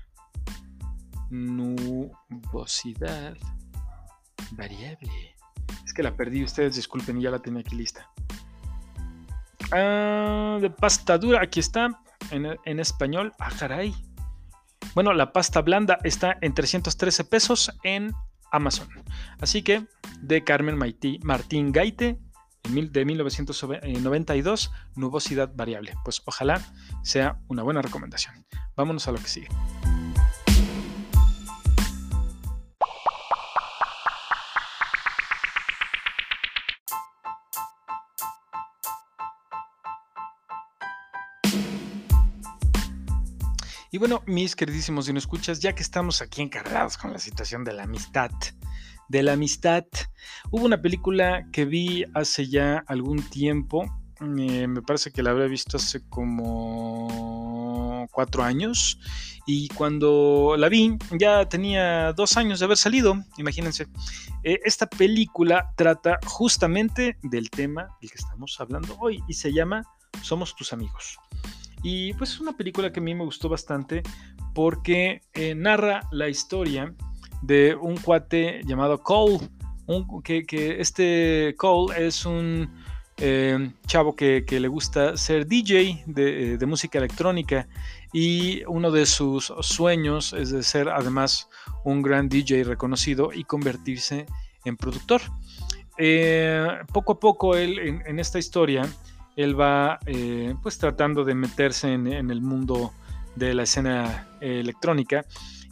[1.30, 2.06] Nubosidad
[4.52, 5.39] variable.
[5.84, 8.10] Es que la perdí, ustedes disculpen, ya la tenía aquí lista.
[9.72, 12.00] Ah, de pasta dura, aquí está.
[12.30, 13.32] En, en español.
[13.38, 13.94] Ah, caray.
[14.94, 18.12] Bueno, la pasta blanda está en 313 pesos en
[18.50, 18.88] Amazon.
[19.40, 19.86] Así que
[20.20, 22.18] de Carmen Martín Gaite
[22.68, 25.94] de 1992, Nubosidad Variable.
[26.04, 26.60] Pues ojalá
[27.02, 28.46] sea una buena recomendación.
[28.76, 29.48] Vámonos a lo que sigue.
[43.92, 47.64] Y bueno, mis queridísimos y no escuchas, ya que estamos aquí encargados con la situación
[47.64, 48.30] de la amistad,
[49.08, 49.84] de la amistad,
[50.52, 53.84] hubo una película que vi hace ya algún tiempo,
[54.20, 59.00] eh, me parece que la habría visto hace como cuatro años,
[59.44, 63.88] y cuando la vi ya tenía dos años de haber salido, imagínense.
[64.44, 69.82] Eh, esta película trata justamente del tema del que estamos hablando hoy y se llama
[70.22, 71.18] Somos tus amigos.
[71.82, 74.02] Y pues es una película que a mí me gustó bastante
[74.54, 76.94] porque eh, narra la historia
[77.42, 79.38] de un cuate llamado Cole.
[80.24, 82.70] que, este Cole es un
[83.16, 87.66] eh, chavo que, le gusta ser DJ de, música electrónica
[88.12, 91.48] y uno de sus sueños es de ser además
[91.84, 94.26] un gran DJ reconocido y convertirse
[94.64, 95.22] en productor.
[95.96, 98.88] Eh, poco a poco él en esta historia
[99.36, 102.92] él va eh, pues tratando de meterse en, el mundo
[103.36, 105.24] de la escena electrónica.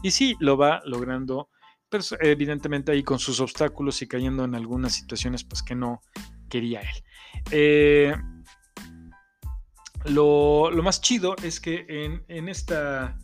[0.03, 1.49] Y sí lo va logrando
[1.89, 6.03] pero evidentemente ahí con sus obstáculos y cayendo en algunas situaciones pues que no
[6.49, 7.05] quería él.
[7.51, 8.15] Eh,
[10.05, 11.87] lo, más chido es que
[12.29, 13.17] en, esta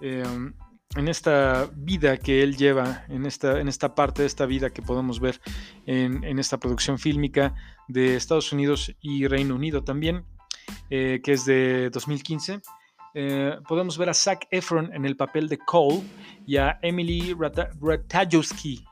[0.00, 0.54] em,
[0.96, 4.82] en esta vida que él lleva, en esta, en esta parte de esta vida que
[4.82, 5.40] podemos ver
[5.86, 7.54] en, esta producción fílmica
[7.88, 10.24] de Estados Unidos y Reino Unido también,
[10.90, 12.60] eh, que es de 2015.
[13.16, 16.02] Eh, podemos ver a Zac Efron en el papel de Cole
[16.46, 17.34] y a Emily
[17.80, 18.84] Ratajkowski.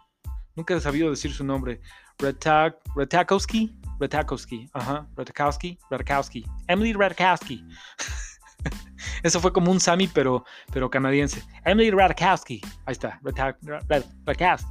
[0.54, 1.80] Nunca he sabido decir su nombre.
[2.18, 3.74] Ratajkowski.
[3.98, 4.68] Ratajkowski.
[4.72, 5.08] Ajá.
[5.16, 5.78] Ratajkowski.
[5.90, 6.44] Ratajkowski.
[6.68, 7.64] Emily Ratajkowski.
[9.22, 11.42] Eso fue como un Sammy, pero, pero canadiense.
[11.64, 12.60] Emily Ratajkowski.
[12.86, 13.20] Ahí está.
[13.22, 14.70] Ratajkowski.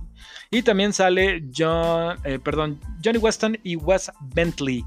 [0.51, 4.85] Y también sale John, eh, perdón, Johnny Weston y Wes Bentley.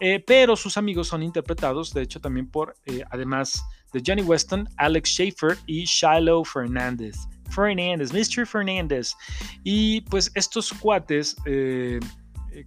[0.00, 2.74] Eh, pero sus amigos son interpretados, de hecho, también por,
[3.10, 7.16] además de Johnny Weston, Alex Schaefer y Shiloh Fernández.
[7.50, 8.46] Fernández, Mr.
[8.46, 9.14] Fernández.
[9.62, 12.00] Y pues estos cuates, eh,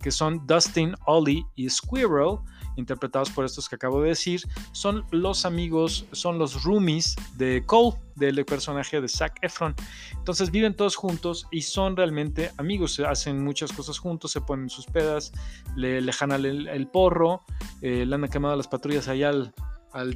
[0.01, 2.37] que son Dustin, Ollie y Squirrel,
[2.77, 7.97] interpretados por estos que acabo de decir, son los amigos, son los roomies de Cole,
[8.15, 9.75] del personaje de Zac Efron.
[10.13, 14.85] Entonces viven todos juntos y son realmente amigos, hacen muchas cosas juntos, se ponen sus
[14.85, 15.31] pedas,
[15.75, 17.43] le, le janan el, porro,
[17.81, 19.53] eh, le han quemado las patrullas allá al,
[19.91, 20.15] al,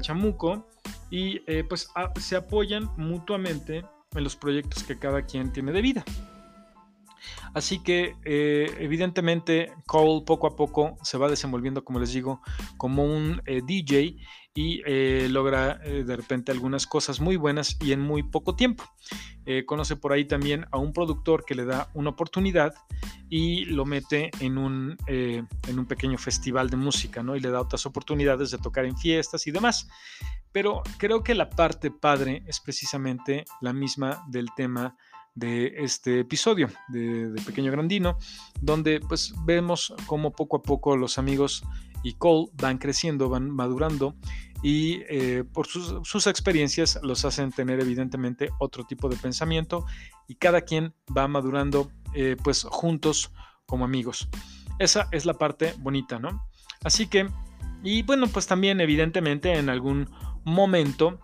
[0.00, 0.68] chamuco
[1.10, 1.88] y eh, pues
[2.20, 3.84] se apoyan mutuamente
[4.14, 6.04] en los proyectos que cada quien tiene de vida.
[7.54, 12.40] Así que eh, evidentemente Cole poco a poco se va desenvolviendo, como les digo,
[12.76, 14.16] como un eh, DJ
[14.54, 18.84] y eh, logra de repente algunas cosas muy buenas y en muy poco tiempo.
[19.66, 22.74] conoce por ahí también a un productor que le da una oportunidad
[23.28, 27.36] y lo mete en un, en un pequeño festival de música, ¿no?
[27.36, 29.88] Y le da otras oportunidades de tocar en fiestas y demás.
[30.52, 34.96] Pero creo que la parte padre es precisamente la misma del tema
[35.34, 38.18] de este episodio de, Pequeño Grandino,
[38.60, 41.62] donde pues vemos cómo poco a poco los amigos
[42.02, 44.16] y Cole van creciendo, van madurando
[44.62, 49.86] y eh, por sus, experiencias los hacen tener evidentemente otro tipo de pensamiento
[50.28, 53.32] y cada quien va madurando eh, pues juntos
[53.66, 54.28] como amigos.
[54.78, 56.46] Esa es la parte bonita, ¿no?
[56.82, 57.28] Así que,
[57.82, 60.10] y bueno, pues también evidentemente en algún
[60.44, 61.20] momento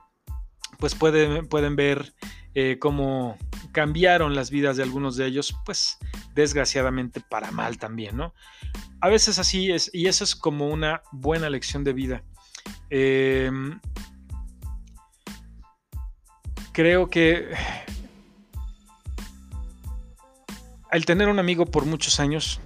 [0.78, 2.14] pues pueden, pueden ver
[2.54, 3.36] eh, cómo
[3.76, 5.98] cambiaron las vidas de algunos de ellos, pues
[6.34, 8.32] desgraciadamente para mal también, ¿no?
[9.02, 12.24] A veces así es, y eso es como una buena lección de vida.
[12.88, 13.78] Em,
[16.72, 17.50] creo que
[20.90, 22.62] al tener un amigo por muchos años,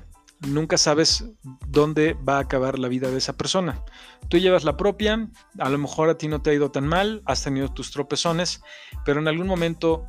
[0.47, 1.25] nunca sabes
[1.67, 3.83] dónde va a acabar la vida de esa persona.
[4.29, 7.21] Tú llevas la propia, a lo mejor a ti no te ha ido tan mal,
[7.25, 8.63] has tenido tus tropezones,
[9.05, 10.07] pero en algún momento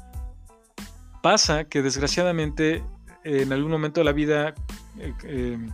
[1.21, 2.83] pasa que desgraciadamente
[3.23, 4.53] en algún momento de la vida,
[4.97, 5.69] eh, eh,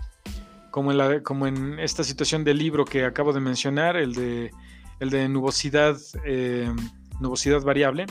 [0.71, 4.51] como, en en esta situación del libro que acabo de mencionar, el de,
[4.99, 6.71] el de nubosidad, eh,
[7.19, 8.05] nubosidad variable,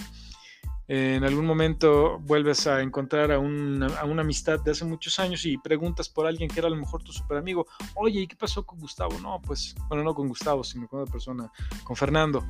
[0.88, 3.88] en algún momento vuelves a encontrar a una,
[4.20, 7.12] amistad de hace muchos años y preguntas por alguien que era a lo mejor tu
[7.12, 7.66] super amigo,
[7.96, 9.18] oye, ¿y qué pasó con Gustavo?
[9.20, 11.50] No, pues, bueno, no con Gustavo, sino con otra persona,
[11.82, 12.46] con Fernando.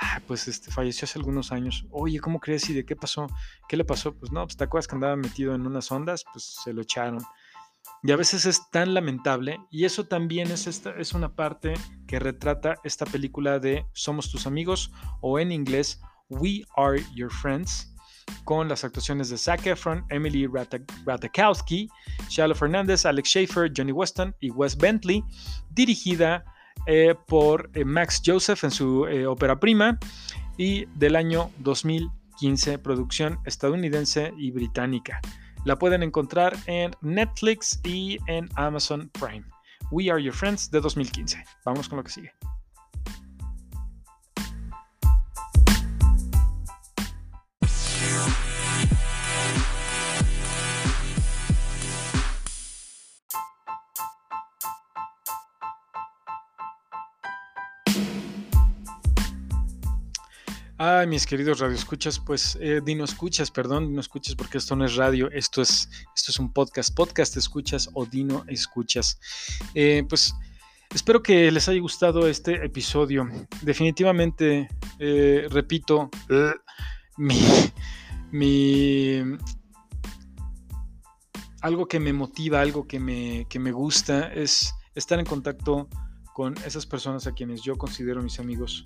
[0.00, 1.86] Ah, pues este, falleció hace algunos años.
[1.90, 2.68] Oye, ¿cómo crees?
[2.68, 3.26] ¿Y de qué pasó?
[3.68, 4.14] ¿Qué le pasó?
[4.14, 7.22] Pues no, pues te acuerdas que andaba metido en unas ondas, pues se lo echaron.
[8.02, 11.74] Y a veces es tan lamentable, y eso también es, esta, es una parte
[12.06, 17.94] que retrata esta película de Somos tus amigos, o en inglés, We Are Your Friends,
[18.44, 21.88] con las actuaciones de Zac Efron, Emily Ratajkowski,
[22.28, 25.24] Shiloh Fernández, Alex Schaefer, Johnny Weston y Wes Bentley,
[25.70, 26.44] dirigida
[27.26, 29.98] por eh, Max Joseph en su eh, ópera prima
[30.56, 35.20] y del año 2015, producción estadounidense y británica.
[35.64, 39.44] La pueden encontrar en Netflix y en Amazon Prime.
[39.90, 41.42] We Are Your Friends de 2015.
[41.64, 42.32] Vamos con lo que sigue.
[60.78, 64.94] Ay, mis queridos radioescuchas, pues eh, Dino Escuchas, perdón, Dino Escuchas, porque esto no es
[64.94, 69.18] radio, esto es, esto es un podcast, podcast escuchas o Dino Escuchas.
[69.74, 70.34] Eh, pues
[70.94, 73.26] espero que les haya gustado este episodio.
[73.62, 74.68] Definitivamente,
[74.98, 76.10] eh, repito,
[77.16, 77.40] mi,
[78.30, 79.22] mi,
[81.62, 85.88] algo que me motiva, algo que me, que me gusta es estar en contacto
[86.34, 88.84] con esas personas a quienes yo considero mis amigos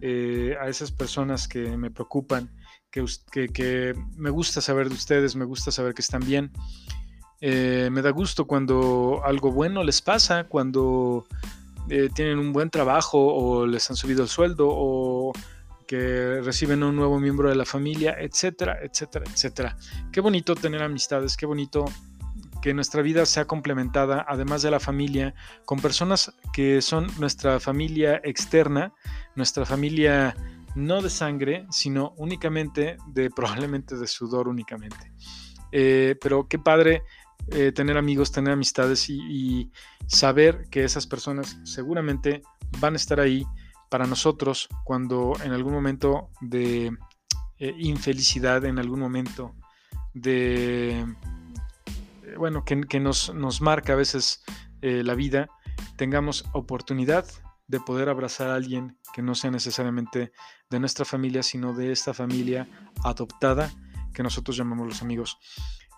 [0.00, 2.50] eh, a esas personas que me preocupan,
[2.90, 3.04] que,
[3.48, 6.52] que, me gusta saber de ustedes, me gusta saber que están bien.
[7.40, 11.26] Eh, me da gusto cuando algo bueno les pasa, cuando
[11.88, 15.32] eh, tienen un buen trabajo o les han subido el sueldo o
[15.86, 19.76] que reciben un nuevo miembro de la familia, etcétera, etcétera, etcétera.
[20.12, 21.86] Qué bonito tener amistades, qué bonito
[22.60, 25.34] que nuestra vida sea complementada, además de la familia,
[25.64, 28.92] con personas que son nuestra familia externa,
[29.34, 30.34] nuestra familia
[30.74, 35.12] no de sangre, sino únicamente de probablemente de sudor únicamente.
[35.72, 37.02] Eh, pero qué padre
[37.50, 39.70] eh, tener amigos, tener amistades y,
[40.06, 42.40] saber que esas personas seguramente
[42.80, 43.44] van a estar ahí
[43.90, 46.96] para nosotros cuando en algún momento de
[47.58, 49.54] eh, infelicidad, en algún momento
[50.14, 51.04] de,
[52.36, 54.42] bueno, que, nos, nos, marca a veces
[54.80, 55.48] la vida,
[55.96, 57.26] tengamos oportunidad
[57.66, 60.32] de poder abrazar a alguien que no sea necesariamente
[60.70, 62.68] de nuestra familia, sino de esta familia
[63.04, 63.70] adoptada
[64.12, 65.38] que nosotros llamamos los amigos.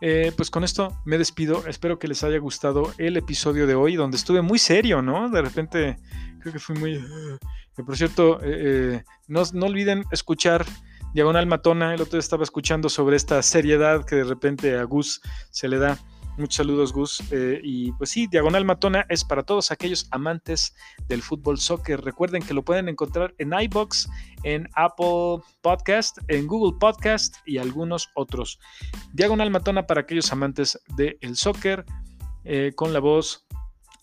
[0.00, 1.66] Eh, pues con esto me despido.
[1.66, 5.28] Espero que les haya gustado el episodio de hoy, donde estuve muy serio, ¿no?
[5.28, 5.96] De repente
[6.40, 6.94] creo que fui muy...
[6.94, 10.66] Eh, por cierto, eh, no, no, olviden escuchar
[11.14, 11.94] Diagonal Matona.
[11.94, 15.20] El otro día estaba escuchando sobre esta seriedad que de repente a Gus
[15.50, 15.98] se le da.
[16.40, 17.22] Muchos saludos, Gus.
[17.32, 20.74] Eh, y pues sí, Diagonal Matona es para todos aquellos amantes
[21.06, 22.00] del fútbol soccer.
[22.00, 24.08] Recuerden que lo pueden encontrar en iBox,
[24.42, 28.58] en Apple Podcast, en Google Podcast y algunos otros.
[29.12, 31.84] Diagonal Matona para aquellos amantes del soccer,
[32.44, 33.46] eh, con la voz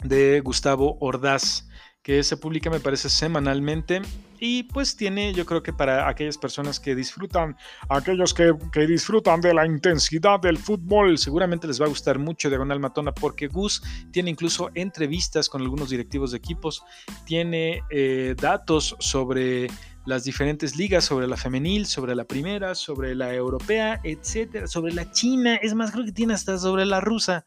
[0.03, 1.67] de Gustavo Ordaz
[2.07, 4.01] que se publica me parece semanalmente
[4.39, 7.55] y pues tiene yo creo que para aquellas personas que disfrutan,
[7.89, 8.53] aquellos que,
[8.87, 13.47] disfrutan de la intensidad del fútbol, seguramente les va a gustar mucho Diagonal Matona porque
[13.47, 13.81] Gus
[14.11, 16.83] tiene incluso entrevistas con algunos directivos de equipos,
[17.25, 19.67] tiene eh, datos sobre
[20.07, 25.11] las diferentes ligas, sobre la femenil, sobre la primera, sobre la europea, etcétera, sobre la
[25.11, 27.45] china, es más, creo que tiene hasta sobre la rusa.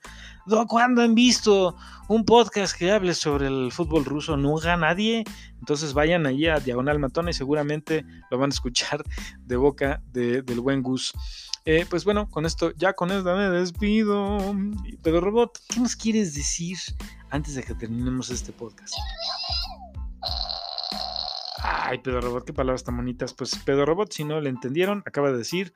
[0.69, 1.75] ¿Cuándo han visto
[2.09, 4.37] un podcast que hable sobre el fútbol ruso?
[4.37, 5.25] Nunca nadie.
[5.59, 9.03] Entonces vayan allí a Diagonal Matona y seguramente lo van a escuchar
[9.39, 11.15] de boca del buen Gus.
[11.65, 14.55] Eh, pues bueno, con esto, ya con esto me despido.
[15.03, 16.77] Pedro Robot, ¿qué nos quieres decir
[17.31, 18.95] antes de que terminemos este podcast?
[21.63, 23.35] Ay, Pedro Robot, qué palabras tan bonitas.
[23.35, 25.75] Pues Pedro Robot, si no le entendieron, acaba de decir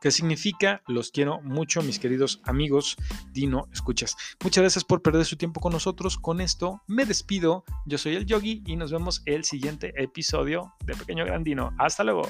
[0.00, 2.96] que significa los quiero mucho, mis queridos amigos
[3.32, 4.16] Dino Escuchas.
[4.42, 6.18] Muchas gracias por perder su tiempo con nosotros.
[6.18, 7.64] Con esto me despido.
[7.86, 11.72] Yo soy el Yogi y nos vemos el siguiente episodio de Pequeño Grandino.
[11.78, 12.28] Hasta luego.